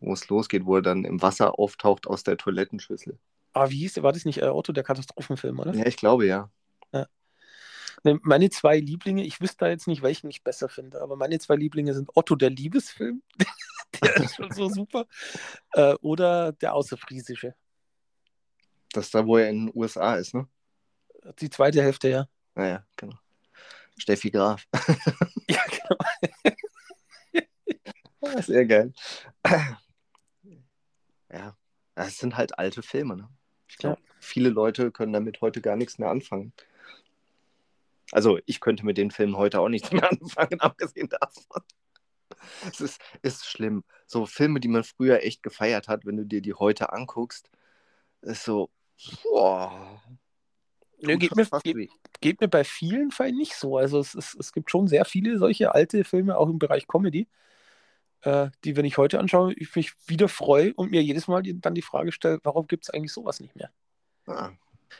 wo 0.00 0.12
es 0.12 0.28
losgeht, 0.28 0.64
wo 0.64 0.76
er 0.76 0.82
dann 0.82 1.04
im 1.04 1.20
Wasser 1.22 1.58
auftaucht 1.58 2.06
aus 2.06 2.22
der 2.22 2.36
Toilettenschüssel. 2.36 3.18
Ah, 3.52 3.68
wie 3.70 3.78
hieß 3.78 3.94
der? 3.94 4.02
War 4.04 4.12
das 4.12 4.24
nicht 4.24 4.40
äh, 4.40 4.46
Otto, 4.46 4.72
der 4.72 4.84
Katastrophenfilm, 4.84 5.58
oder? 5.58 5.74
Ja, 5.74 5.86
ich 5.86 5.96
glaube, 5.96 6.26
ja. 6.26 6.50
Ne, 8.04 8.18
meine 8.22 8.50
zwei 8.50 8.78
Lieblinge, 8.78 9.24
ich 9.24 9.40
wüsste 9.40 9.64
da 9.64 9.68
jetzt 9.68 9.86
nicht, 9.86 10.02
welchen 10.02 10.30
ich 10.30 10.42
besser 10.42 10.68
finde, 10.68 11.00
aber 11.00 11.16
meine 11.16 11.38
zwei 11.38 11.56
Lieblinge 11.56 11.94
sind 11.94 12.10
Otto, 12.14 12.36
der 12.36 12.50
Liebesfilm. 12.50 13.22
der 14.02 14.16
ist 14.16 14.36
schon 14.36 14.52
so 14.52 14.68
super. 14.68 15.06
Äh, 15.72 15.94
oder 16.00 16.52
der 16.52 16.74
Außerfriesische. 16.74 17.54
Das 18.92 19.06
ist 19.06 19.14
da, 19.14 19.26
wo 19.26 19.36
er 19.36 19.50
in 19.50 19.66
den 19.66 19.76
USA 19.76 20.14
ist, 20.16 20.34
ne? 20.34 20.48
Die 21.40 21.50
zweite 21.50 21.82
Hälfte, 21.82 22.08
ja. 22.08 22.28
Naja, 22.54 22.86
genau. 22.96 23.16
Steffi 23.98 24.30
Graf. 24.30 24.64
ja, 25.48 25.62
genau. 25.66 25.96
Sehr 28.40 28.66
geil. 28.66 28.92
Ja, 31.32 31.56
das 31.94 32.18
sind 32.18 32.36
halt 32.36 32.58
alte 32.58 32.82
Filme, 32.82 33.16
ne? 33.16 33.28
Ich 33.68 33.76
glaube, 33.76 34.00
ja. 34.00 34.14
viele 34.20 34.48
Leute 34.48 34.90
können 34.90 35.12
damit 35.12 35.40
heute 35.40 35.60
gar 35.60 35.76
nichts 35.76 35.98
mehr 35.98 36.08
anfangen. 36.08 36.52
Also, 38.12 38.38
ich 38.46 38.60
könnte 38.60 38.84
mit 38.84 38.96
den 38.96 39.10
Filmen 39.10 39.36
heute 39.36 39.60
auch 39.60 39.68
nichts 39.68 39.92
mehr 39.92 40.08
anfangen, 40.10 40.60
abgesehen 40.60 41.08
davon. 41.08 41.62
Es 42.70 42.80
ist, 42.80 43.00
ist 43.22 43.46
schlimm. 43.46 43.84
So 44.06 44.26
Filme, 44.26 44.60
die 44.60 44.68
man 44.68 44.84
früher 44.84 45.22
echt 45.22 45.42
gefeiert 45.42 45.88
hat, 45.88 46.06
wenn 46.06 46.16
du 46.16 46.24
dir 46.24 46.40
die 46.40 46.54
heute 46.54 46.92
anguckst, 46.92 47.50
ist 48.22 48.44
so, 48.44 48.70
boah. 49.24 50.02
Nö, 51.00 51.16
geht, 51.16 51.36
mir, 51.36 51.46
geht, 51.62 51.90
geht, 52.20 52.40
mir 52.40 52.48
bei 52.48 52.64
vielen 52.64 53.12
Fällen 53.12 53.36
nicht 53.36 53.54
so. 53.54 53.76
Also 53.76 54.00
es, 54.00 54.14
es, 54.14 54.34
es 54.34 54.52
gibt 54.52 54.70
schon 54.70 54.88
sehr 54.88 55.04
viele 55.04 55.38
solche 55.38 55.74
alte 55.74 56.02
Filme, 56.04 56.36
auch 56.36 56.48
im 56.48 56.58
Bereich 56.58 56.88
Comedy, 56.88 57.28
äh, 58.22 58.50
die, 58.64 58.76
wenn 58.76 58.84
ich 58.84 58.98
heute 58.98 59.20
anschaue, 59.20 59.54
ich 59.54 59.74
mich 59.76 59.92
wieder 60.06 60.28
freue 60.28 60.74
und 60.74 60.90
mir 60.90 61.02
jedes 61.02 61.28
Mal 61.28 61.42
dann 61.42 61.74
die 61.74 61.82
Frage 61.82 62.10
stelle, 62.10 62.40
warum 62.42 62.66
gibt 62.66 62.84
es 62.84 62.90
eigentlich 62.90 63.12
sowas 63.12 63.38
nicht 63.38 63.54
mehr? 63.54 63.70
Ah. 64.26 64.50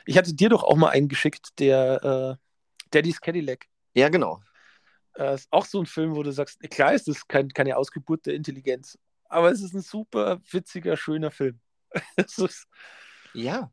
Ich 0.05 0.17
hatte 0.17 0.33
dir 0.33 0.49
doch 0.49 0.63
auch 0.63 0.77
mal 0.77 0.89
einen 0.89 1.09
geschickt, 1.09 1.59
der 1.59 2.37
äh, 2.39 2.48
Daddy's 2.91 3.21
Cadillac. 3.21 3.65
Ja, 3.93 4.09
genau. 4.09 4.41
Äh, 5.15 5.35
ist 5.35 5.47
auch 5.51 5.65
so 5.65 5.79
ein 5.79 5.85
Film, 5.85 6.15
wo 6.15 6.23
du 6.23 6.31
sagst, 6.31 6.59
klar 6.69 6.93
ist 6.93 7.07
das 7.07 7.27
kein, 7.27 7.49
keine 7.49 7.77
Ausgeburt 7.77 8.25
der 8.25 8.35
Intelligenz, 8.35 8.97
aber 9.25 9.51
es 9.51 9.61
ist 9.61 9.73
ein 9.73 9.81
super 9.81 10.39
witziger, 10.51 10.97
schöner 10.97 11.31
Film. 11.31 11.59
ja. 13.33 13.71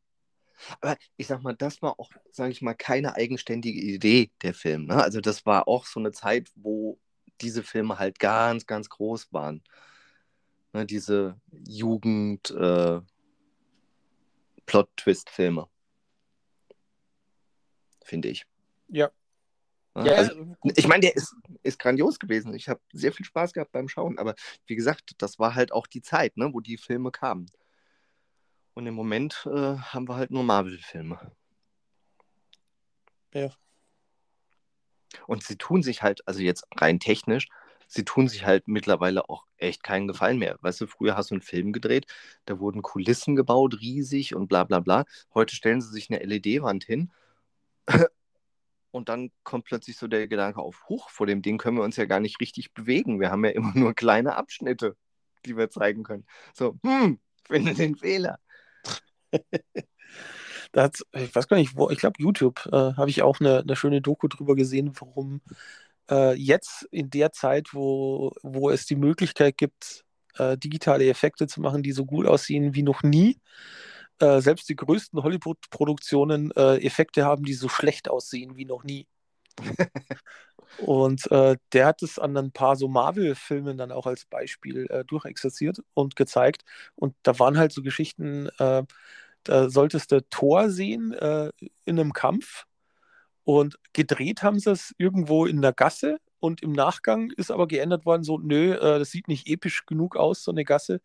Aber 0.80 0.96
ich 1.16 1.26
sag 1.26 1.42
mal, 1.42 1.54
das 1.54 1.82
war 1.82 1.98
auch, 2.00 2.10
sage 2.30 2.50
ich 2.50 2.62
mal, 2.62 2.74
keine 2.74 3.14
eigenständige 3.14 3.78
Idee 3.80 4.30
der 4.42 4.54
Film. 4.54 4.86
Ne? 4.86 5.02
Also 5.02 5.20
das 5.20 5.44
war 5.44 5.68
auch 5.68 5.84
so 5.84 6.00
eine 6.00 6.12
Zeit, 6.12 6.50
wo 6.54 6.98
diese 7.40 7.62
Filme 7.62 7.98
halt 7.98 8.18
ganz, 8.18 8.66
ganz 8.66 8.88
groß 8.88 9.32
waren. 9.32 9.62
Ne? 10.72 10.86
Diese 10.86 11.38
Jugend 11.50 12.50
äh, 12.50 13.00
Plot-Twist-Filme. 14.64 15.68
Finde 18.04 18.28
ich. 18.28 18.46
Ja, 18.88 19.10
ja, 20.04 20.12
also, 20.12 20.56
ich 20.62 20.86
meine, 20.86 21.00
der 21.00 21.16
ist, 21.16 21.34
ist 21.62 21.78
grandios 21.78 22.18
gewesen. 22.18 22.52
Ich 22.52 22.68
habe 22.68 22.80
sehr 22.92 23.12
viel 23.12 23.24
Spaß 23.24 23.54
gehabt 23.54 23.72
beim 23.72 23.88
Schauen. 23.88 24.18
Aber 24.18 24.34
wie 24.66 24.76
gesagt, 24.76 25.12
das 25.18 25.38
war 25.38 25.54
halt 25.54 25.72
auch 25.72 25.86
die 25.86 26.02
Zeit, 26.02 26.36
ne, 26.36 26.52
wo 26.52 26.60
die 26.60 26.76
Filme 26.76 27.10
kamen. 27.10 27.46
Und 28.74 28.86
im 28.86 28.94
Moment 28.94 29.46
äh, 29.50 29.76
haben 29.76 30.06
wir 30.06 30.16
halt 30.16 30.30
nur 30.30 30.42
Marvel-Filme. 30.42 31.32
Ja. 33.32 33.50
Und 35.26 35.44
sie 35.44 35.56
tun 35.56 35.82
sich 35.82 36.02
halt, 36.02 36.20
also 36.28 36.40
jetzt 36.40 36.66
rein 36.76 37.00
technisch, 37.00 37.48
sie 37.86 38.04
tun 38.04 38.28
sich 38.28 38.44
halt 38.44 38.68
mittlerweile 38.68 39.30
auch 39.30 39.46
echt 39.56 39.82
keinen 39.82 40.08
Gefallen 40.08 40.38
mehr. 40.38 40.58
Weißt 40.60 40.80
du, 40.82 40.86
früher 40.86 41.16
hast 41.16 41.30
du 41.30 41.36
einen 41.36 41.42
Film 41.42 41.72
gedreht, 41.72 42.06
da 42.44 42.58
wurden 42.58 42.82
Kulissen 42.82 43.34
gebaut, 43.34 43.80
riesig 43.80 44.34
und 44.34 44.48
bla 44.48 44.64
bla 44.64 44.80
bla. 44.80 45.06
Heute 45.32 45.56
stellen 45.56 45.80
sie 45.80 45.90
sich 45.90 46.10
eine 46.10 46.22
LED-Wand 46.22 46.84
hin 46.84 47.10
und 48.96 49.08
dann 49.08 49.30
kommt 49.44 49.66
plötzlich 49.66 49.96
so 49.96 50.08
der 50.08 50.26
Gedanke 50.26 50.60
auf, 50.60 50.84
hoch, 50.88 51.10
vor 51.10 51.26
dem 51.26 51.42
Ding 51.42 51.58
können 51.58 51.76
wir 51.76 51.84
uns 51.84 51.96
ja 51.96 52.06
gar 52.06 52.20
nicht 52.20 52.40
richtig 52.40 52.72
bewegen. 52.72 53.20
Wir 53.20 53.30
haben 53.30 53.44
ja 53.44 53.50
immer 53.52 53.72
nur 53.74 53.94
kleine 53.94 54.36
Abschnitte, 54.36 54.96
die 55.44 55.56
wir 55.56 55.70
zeigen 55.70 56.02
können. 56.02 56.26
So, 56.54 56.78
hm, 56.82 57.20
finde 57.46 57.74
den 57.74 57.96
Fehler. 57.96 58.38
da 60.72 60.84
hat, 60.84 61.00
ich 61.12 61.34
weiß 61.34 61.46
gar 61.46 61.58
nicht, 61.58 61.76
wo, 61.76 61.90
ich 61.90 61.98
glaube, 61.98 62.22
YouTube 62.22 62.66
äh, 62.66 62.94
habe 62.94 63.10
ich 63.10 63.22
auch 63.22 63.38
eine, 63.40 63.60
eine, 63.60 63.76
schöne 63.76 64.00
Doku 64.00 64.28
drüber 64.28 64.56
gesehen, 64.56 64.92
warum 64.98 65.42
äh, 66.10 66.34
jetzt 66.34 66.88
in 66.90 67.10
der 67.10 67.32
Zeit, 67.32 67.74
wo, 67.74 68.32
wo 68.42 68.70
es 68.70 68.86
die 68.86 68.96
Möglichkeit 68.96 69.58
gibt, 69.58 70.04
äh, 70.38 70.56
digitale 70.56 71.08
Effekte 71.08 71.46
zu 71.46 71.60
machen, 71.60 71.82
die 71.82 71.92
so 71.92 72.06
gut 72.06 72.26
aussehen 72.26 72.74
wie 72.74 72.82
noch 72.82 73.02
nie, 73.02 73.38
äh, 74.20 74.40
selbst 74.40 74.68
die 74.68 74.76
größten 74.76 75.22
Hollywood-Produktionen 75.22 76.50
äh, 76.52 76.78
Effekte 76.84 77.24
haben, 77.24 77.44
die 77.44 77.54
so 77.54 77.68
schlecht 77.68 78.08
aussehen 78.10 78.56
wie 78.56 78.64
noch 78.64 78.84
nie. 78.84 79.06
und 80.78 81.30
äh, 81.30 81.56
der 81.72 81.86
hat 81.86 82.02
es 82.02 82.18
an 82.18 82.36
ein 82.36 82.52
paar 82.52 82.76
so 82.76 82.88
Marvel-Filmen 82.88 83.78
dann 83.78 83.92
auch 83.92 84.06
als 84.06 84.26
Beispiel 84.26 84.86
äh, 84.90 85.04
durchexerziert 85.04 85.80
und 85.94 86.16
gezeigt. 86.16 86.64
Und 86.94 87.14
da 87.22 87.38
waren 87.38 87.58
halt 87.58 87.72
so 87.72 87.82
Geschichten, 87.82 88.48
äh, 88.58 88.84
da 89.44 89.70
solltest 89.70 90.12
du 90.12 90.22
Thor 90.30 90.70
sehen 90.70 91.12
in 91.84 92.00
einem 92.00 92.12
Kampf 92.12 92.66
Und 93.44 93.78
gedreht 93.92 94.42
haben 94.42 94.58
sie 94.58 94.72
es 94.72 94.94
irgendwo 94.98 95.46
in 95.46 95.62
der 95.62 95.72
Gasse 95.72 96.18
und 96.40 96.62
im 96.62 96.72
Nachgang 96.72 97.30
ist 97.36 97.50
aber 97.50 97.66
geändert 97.66 98.06
worden, 98.06 98.24
so, 98.24 98.38
nö, 98.38 98.74
äh, 98.74 98.98
das 98.98 99.10
sieht 99.10 99.28
nicht 99.28 99.48
episch 99.48 99.86
genug 99.86 100.16
aus, 100.16 100.44
so 100.44 100.50
eine 100.50 100.64
Gasse. 100.64 101.00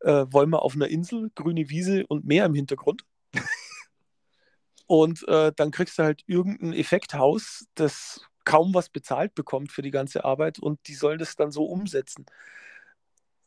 Äh, 0.00 0.26
wollen 0.30 0.50
wir 0.50 0.62
auf 0.62 0.74
einer 0.74 0.88
Insel, 0.88 1.30
grüne 1.34 1.68
Wiese 1.68 2.06
und 2.06 2.24
Meer 2.24 2.46
im 2.46 2.54
Hintergrund. 2.54 3.04
und 4.86 5.26
äh, 5.28 5.52
dann 5.54 5.70
kriegst 5.70 5.98
du 5.98 6.02
halt 6.02 6.22
irgendein 6.26 6.72
Effekthaus, 6.72 7.66
das 7.74 8.22
kaum 8.44 8.74
was 8.74 8.88
bezahlt 8.88 9.34
bekommt 9.34 9.70
für 9.70 9.82
die 9.82 9.90
ganze 9.90 10.24
Arbeit 10.24 10.58
und 10.58 10.80
die 10.88 10.94
sollen 10.94 11.18
das 11.18 11.36
dann 11.36 11.52
so 11.52 11.64
umsetzen. 11.64 12.26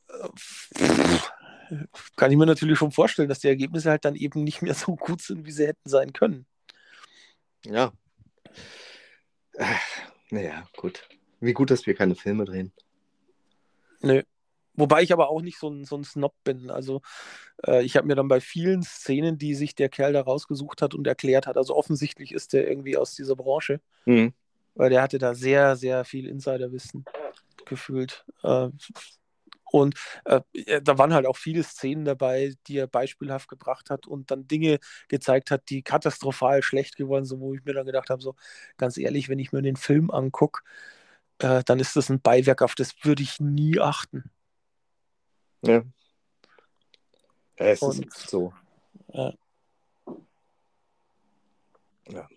Äh, 0.10 0.30
kann 2.16 2.32
ich 2.32 2.38
mir 2.38 2.46
natürlich 2.46 2.78
schon 2.78 2.92
vorstellen, 2.92 3.30
dass 3.30 3.40
die 3.40 3.48
Ergebnisse 3.48 3.90
halt 3.90 4.06
dann 4.06 4.16
eben 4.16 4.44
nicht 4.44 4.62
mehr 4.62 4.74
so 4.76 4.96
gut 4.96 5.22
sind, 5.22 5.46
wie 5.46 5.52
sie 5.52 5.68
hätten 5.68 5.90
sein 5.90 6.14
können. 6.14 6.46
Ja. 7.66 7.92
Äh, 9.54 9.76
naja, 10.30 10.68
gut. 10.78 11.08
Wie 11.44 11.54
gut, 11.54 11.72
dass 11.72 11.86
wir 11.86 11.94
keine 11.94 12.16
Filme 12.16 12.46
drehen. 12.46 12.72
Nö. 14.02 14.22
Wobei 14.76 15.04
ich 15.04 15.12
aber 15.12 15.30
auch 15.30 15.42
nicht 15.42 15.60
so 15.60 15.70
ein, 15.70 15.84
so 15.84 15.98
ein 15.98 16.06
Snob 16.06 16.34
bin. 16.46 16.72
Also 16.72 17.02
äh, 17.68 17.84
ich 17.84 17.98
habe 17.98 18.08
mir 18.08 18.16
dann 18.16 18.30
bei 18.30 18.40
vielen 18.40 18.82
Szenen, 18.82 19.38
die 19.38 19.54
sich 19.54 19.76
der 19.76 19.90
Kerl 19.90 20.14
da 20.14 20.22
rausgesucht 20.22 20.82
hat 20.82 20.96
und 20.96 21.06
erklärt 21.06 21.46
hat, 21.46 21.58
also 21.58 21.76
offensichtlich 21.76 22.32
ist 22.32 22.54
der 22.54 22.68
irgendwie 22.68 22.98
aus 22.98 23.14
dieser 23.14 23.36
Branche, 23.36 23.82
mhm. 24.06 24.34
weil 24.74 24.90
der 24.90 25.02
hatte 25.02 25.20
da 25.20 25.36
sehr, 25.36 25.76
sehr 25.76 26.06
viel 26.06 26.28
Insiderwissen 26.28 27.04
gefühlt. 27.66 28.26
Äh, 28.42 28.70
und 29.66 29.96
äh, 30.26 30.42
da 30.82 30.98
waren 30.98 31.14
halt 31.14 31.26
auch 31.26 31.38
viele 31.38 31.64
Szenen 31.64 32.06
dabei, 32.06 32.54
die 32.68 32.78
er 32.78 32.88
beispielhaft 32.88 33.50
gebracht 33.50 33.90
hat 33.90 34.08
und 34.08 34.32
dann 34.32 34.48
Dinge 34.48 34.80
gezeigt 35.10 35.52
hat, 35.52 35.70
die 35.70 35.84
katastrophal 35.84 36.64
schlecht 36.64 36.96
geworden 36.96 37.26
sind, 37.26 37.42
wo 37.42 37.54
ich 37.54 37.66
mir 37.66 37.74
dann 37.74 37.86
gedacht 37.86 38.10
habe, 38.10 38.22
so 38.22 38.36
ganz 38.78 38.98
ehrlich, 38.98 39.28
wenn 39.30 39.40
ich 39.40 39.52
mir 39.52 39.62
den 39.62 39.76
Film 39.76 40.10
angucke, 40.10 40.62
äh, 41.40 41.64
dann 41.66 41.80
ist 41.80 41.96
das 41.96 42.10
ein 42.10 42.22
Beiwerk, 42.22 42.62
auf 42.62 42.76
das 42.76 42.94
würde 43.04 43.24
ich 43.24 43.40
nie 43.40 43.80
achten. 43.80 44.32
Ja. 45.62 45.84
ja 47.60 47.66
es 47.66 47.82
und, 47.82 48.06
ist 48.06 48.30
so. 48.30 48.54
Ja. 49.14 49.34
ja. 52.10 52.28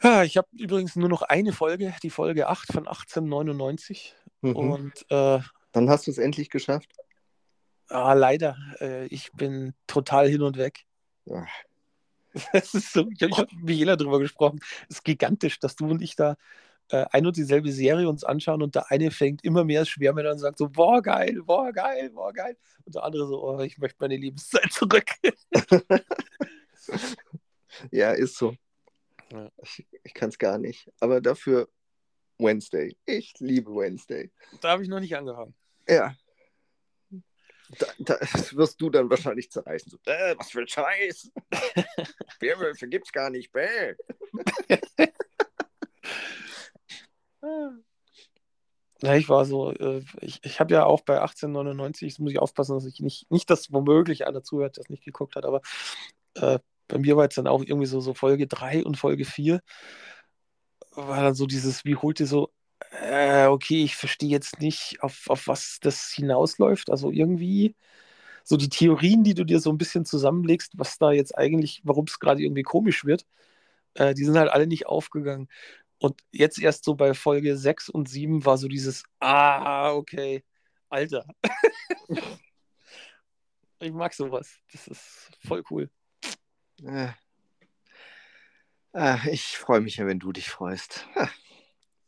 Ja, 0.00 0.22
ich 0.22 0.36
habe 0.36 0.46
übrigens 0.52 0.94
nur 0.94 1.08
noch 1.08 1.22
eine 1.22 1.52
Folge, 1.52 1.94
die 2.02 2.10
Folge 2.10 2.48
8 2.48 2.72
von 2.72 2.86
1899. 2.86 4.14
Mhm. 4.42 4.56
Und 4.56 4.92
äh, 5.10 5.40
dann 5.72 5.90
hast 5.90 6.06
du 6.06 6.12
es 6.12 6.18
endlich 6.18 6.50
geschafft? 6.50 6.92
Ah, 7.88 8.12
leider. 8.12 8.56
Äh, 8.80 9.06
ich 9.06 9.32
bin 9.32 9.74
total 9.86 10.28
hin 10.28 10.42
und 10.42 10.56
weg. 10.56 10.84
Ja. 11.24 11.46
Das 12.52 12.74
ist 12.74 12.92
so, 12.92 13.08
ich 13.10 13.22
habe 13.22 13.36
hab 13.36 13.52
mit 13.52 13.64
Michaela 13.64 13.96
darüber 13.96 14.20
gesprochen. 14.20 14.60
Es 14.88 14.96
ist 14.96 15.04
gigantisch, 15.04 15.58
dass 15.58 15.74
du 15.74 15.88
und 15.88 16.02
ich 16.02 16.14
da 16.14 16.36
äh, 16.90 17.04
ein 17.10 17.26
und 17.26 17.36
dieselbe 17.36 17.70
Serie 17.72 18.08
uns 18.08 18.24
anschauen 18.24 18.62
und 18.62 18.74
der 18.74 18.90
eine 18.90 19.10
fängt 19.10 19.44
immer 19.44 19.64
mehr 19.64 19.84
schwer 19.84 20.16
an 20.16 20.26
und 20.26 20.38
sagt 20.38 20.58
so, 20.58 20.68
boah, 20.68 21.02
geil, 21.02 21.42
boah, 21.44 21.72
geil, 21.72 22.10
boah, 22.10 22.32
geil. 22.32 22.56
Und 22.84 22.94
der 22.94 23.02
andere 23.02 23.26
so, 23.26 23.42
oh, 23.42 23.60
ich 23.60 23.78
möchte 23.78 23.98
meine 24.00 24.16
Lebenszeit 24.16 24.70
zurück. 24.72 25.06
ja, 27.90 28.12
ist 28.12 28.36
so. 28.36 28.54
Ja. 29.30 29.50
Ich, 29.62 29.86
ich 30.02 30.14
kann 30.14 30.30
es 30.30 30.38
gar 30.38 30.58
nicht. 30.58 30.90
Aber 31.00 31.20
dafür 31.20 31.68
Wednesday. 32.38 32.96
Ich 33.04 33.34
liebe 33.38 33.70
Wednesday. 33.70 34.30
Da 34.60 34.70
habe 34.70 34.82
ich 34.82 34.88
noch 34.88 35.00
nicht 35.00 35.16
angefangen. 35.16 35.54
Ja. 35.88 36.14
Da, 37.70 37.86
da, 37.98 38.18
wirst 38.52 38.80
du 38.80 38.88
dann 38.88 39.10
wahrscheinlich 39.10 39.50
zerreißen. 39.50 39.90
So, 39.90 39.98
äh, 40.10 40.34
was 40.38 40.50
für 40.50 40.60
ein 40.60 40.68
Scheiß. 40.68 41.30
Werwölfe 42.40 42.88
gibt's 42.88 43.12
gar 43.12 43.28
nicht. 43.28 43.52
Bäh. 43.52 43.94
Ja, 49.02 49.14
ich 49.14 49.28
war 49.28 49.44
so, 49.44 49.72
äh, 49.72 50.02
ich, 50.20 50.40
ich 50.44 50.58
habe 50.58 50.74
ja 50.74 50.84
auch 50.84 51.02
bei 51.02 51.20
1899, 51.20 52.18
muss 52.18 52.32
ich 52.32 52.38
aufpassen, 52.40 52.74
dass 52.74 52.84
ich 52.84 52.98
nicht, 53.00 53.30
nicht 53.30 53.48
dass 53.48 53.72
womöglich 53.72 54.26
einer 54.26 54.42
zuhört, 54.42 54.76
der 54.76 54.82
es 54.82 54.90
nicht 54.90 55.04
geguckt 55.04 55.36
hat, 55.36 55.44
aber 55.44 55.60
äh, 56.34 56.58
bei 56.88 56.98
mir 56.98 57.16
war 57.16 57.26
es 57.28 57.34
dann 57.36 57.46
auch 57.46 57.62
irgendwie 57.64 57.86
so, 57.86 58.00
so 58.00 58.14
Folge 58.14 58.46
3 58.48 58.84
und 58.84 58.96
Folge 58.96 59.24
4 59.24 59.60
war 60.94 61.22
dann 61.22 61.34
so 61.34 61.46
dieses, 61.46 61.84
wie 61.84 61.96
holt 61.96 62.20
ihr 62.20 62.26
so, 62.26 62.50
äh, 63.02 63.46
okay, 63.46 63.84
ich 63.84 63.96
verstehe 63.96 64.30
jetzt 64.30 64.60
nicht, 64.60 64.98
auf, 65.02 65.28
auf 65.28 65.46
was 65.46 65.78
das 65.80 66.10
hinausläuft. 66.12 66.90
Also 66.90 67.10
irgendwie 67.10 67.76
so 68.44 68.56
die 68.56 68.68
Theorien, 68.68 69.24
die 69.24 69.34
du 69.34 69.44
dir 69.44 69.60
so 69.60 69.70
ein 69.70 69.78
bisschen 69.78 70.04
zusammenlegst, 70.04 70.72
was 70.78 70.98
da 70.98 71.12
jetzt 71.12 71.36
eigentlich, 71.38 71.82
warum 71.84 72.06
es 72.08 72.18
gerade 72.20 72.42
irgendwie 72.42 72.62
komisch 72.62 73.04
wird, 73.04 73.26
äh, 73.94 74.14
die 74.14 74.24
sind 74.24 74.38
halt 74.38 74.50
alle 74.52 74.66
nicht 74.66 74.86
aufgegangen. 74.86 75.48
Und 75.98 76.20
jetzt 76.30 76.60
erst 76.60 76.84
so 76.84 76.94
bei 76.94 77.14
Folge 77.14 77.56
6 77.56 77.88
und 77.88 78.08
7 78.08 78.44
war 78.44 78.56
so 78.56 78.68
dieses, 78.68 79.02
ah, 79.20 79.92
okay, 79.92 80.44
Alter. 80.88 81.26
ich 83.80 83.92
mag 83.92 84.14
sowas. 84.14 84.58
Das 84.72 84.86
ist 84.86 85.30
voll 85.46 85.64
cool. 85.70 85.90
Äh. 86.84 87.08
Ah, 88.92 89.18
ich 89.30 89.58
freue 89.58 89.80
mich 89.80 89.96
ja, 89.96 90.06
wenn 90.06 90.18
du 90.18 90.32
dich 90.32 90.48
freust. 90.48 91.06
Das 91.14 91.28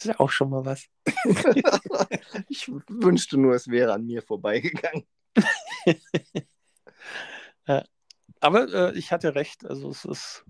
ist 0.01 0.07
ja 0.07 0.21
auch 0.21 0.31
schon 0.31 0.51
mal 0.51 0.65
was. 0.65 0.87
ich 2.49 2.69
wünschte 2.69 3.37
nur, 3.39 3.55
es 3.55 3.69
wäre 3.69 3.93
an 3.93 4.07
mir 4.07 4.23
vorbeigegangen. 4.23 5.07
ja. 7.67 7.85
Aber 8.41 8.73
äh, 8.73 8.99
ich 8.99 9.13
hatte 9.13 9.35
recht. 9.35 9.67
Also 9.67 9.91
es 9.91 10.05
ist, 10.07 10.45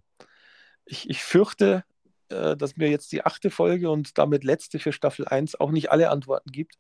ich, 0.85 1.11
ich 1.11 1.23
fürchte, 1.23 1.85
äh, 2.31 2.57
dass 2.57 2.77
mir 2.77 2.89
jetzt 2.89 3.13
die 3.13 3.25
achte 3.25 3.51
Folge 3.51 3.91
und 3.91 4.19
damit 4.19 4.45
letzte 4.45 4.79
für 4.79 4.93
Staffel 4.93 5.27
1 5.27 5.59
auch 5.61 5.71
nicht 5.71 5.91
alle 5.91 6.11
Antworten 6.11 6.51
gibt. 6.51 6.79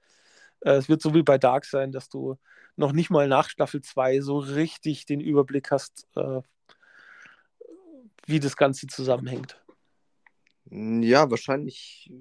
Äh, 0.60 0.72
es 0.72 0.88
wird 0.88 1.02
so 1.02 1.14
wie 1.14 1.22
bei 1.22 1.38
Dark 1.38 1.64
sein, 1.64 1.92
dass 1.92 2.08
du 2.08 2.38
noch 2.76 2.92
nicht 2.92 3.10
mal 3.10 3.28
nach 3.28 3.48
Staffel 3.48 3.82
2 3.82 4.20
so 4.20 4.38
richtig 4.38 5.06
den 5.06 5.20
Überblick 5.20 5.70
hast, 5.70 6.06
äh, 6.16 6.40
wie 8.26 8.40
das 8.40 8.56
Ganze 8.56 8.86
zusammenhängt. 8.86 9.60
Ja, 10.70 11.28
wahrscheinlich. 11.30 12.12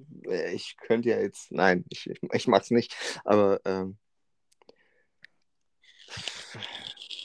Ich 0.52 0.76
könnte 0.76 1.10
ja 1.10 1.20
jetzt. 1.20 1.52
Nein, 1.52 1.84
ich, 1.88 2.10
ich, 2.10 2.18
ich 2.32 2.48
mag 2.48 2.62
es 2.62 2.70
nicht. 2.70 2.96
Aber 3.24 3.60
ähm, 3.64 3.96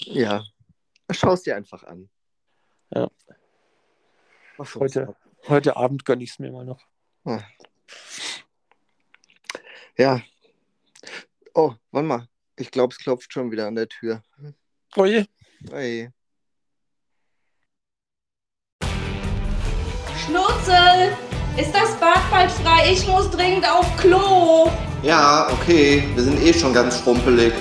ja, 0.01 0.43
schau 1.11 1.33
es 1.33 1.41
dir 1.41 1.55
einfach 1.55 1.83
an. 1.83 2.09
Ja. 2.91 3.09
Heute, 4.75 5.15
heute 5.47 5.77
Abend 5.77 6.05
gönne 6.05 6.23
ich 6.23 6.31
es 6.31 6.39
mir 6.39 6.51
mal 6.51 6.65
noch. 6.65 6.81
Ah. 7.23 7.41
Ja. 9.97 10.21
Oh, 11.53 11.73
warte 11.91 12.07
mal. 12.07 12.27
Ich 12.57 12.71
glaube, 12.71 12.93
es 12.93 12.99
klopft 12.99 13.33
schon 13.33 13.51
wieder 13.51 13.67
an 13.67 13.75
der 13.75 13.87
Tür. 13.87 14.21
Oje. 14.95 15.27
Oje. 15.71 16.11
Schnurzel, 20.25 21.15
ist 21.57 21.73
das 21.73 21.99
Bad 21.99 22.29
bald 22.31 22.51
frei? 22.51 22.91
Ich 22.91 23.07
muss 23.07 23.29
dringend 23.29 23.69
auf 23.69 23.95
Klo. 23.97 24.71
Ja, 25.03 25.49
okay. 25.51 26.03
Wir 26.15 26.23
sind 26.23 26.41
eh 26.41 26.53
schon 26.53 26.73
ganz 26.73 27.01
schrumpelig. 27.01 27.53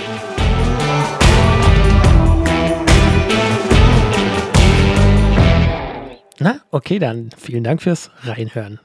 Na, 6.40 6.60
okay, 6.70 6.98
dann 6.98 7.30
vielen 7.36 7.64
Dank 7.64 7.82
fürs 7.82 8.10
Reinhören. 8.24 8.80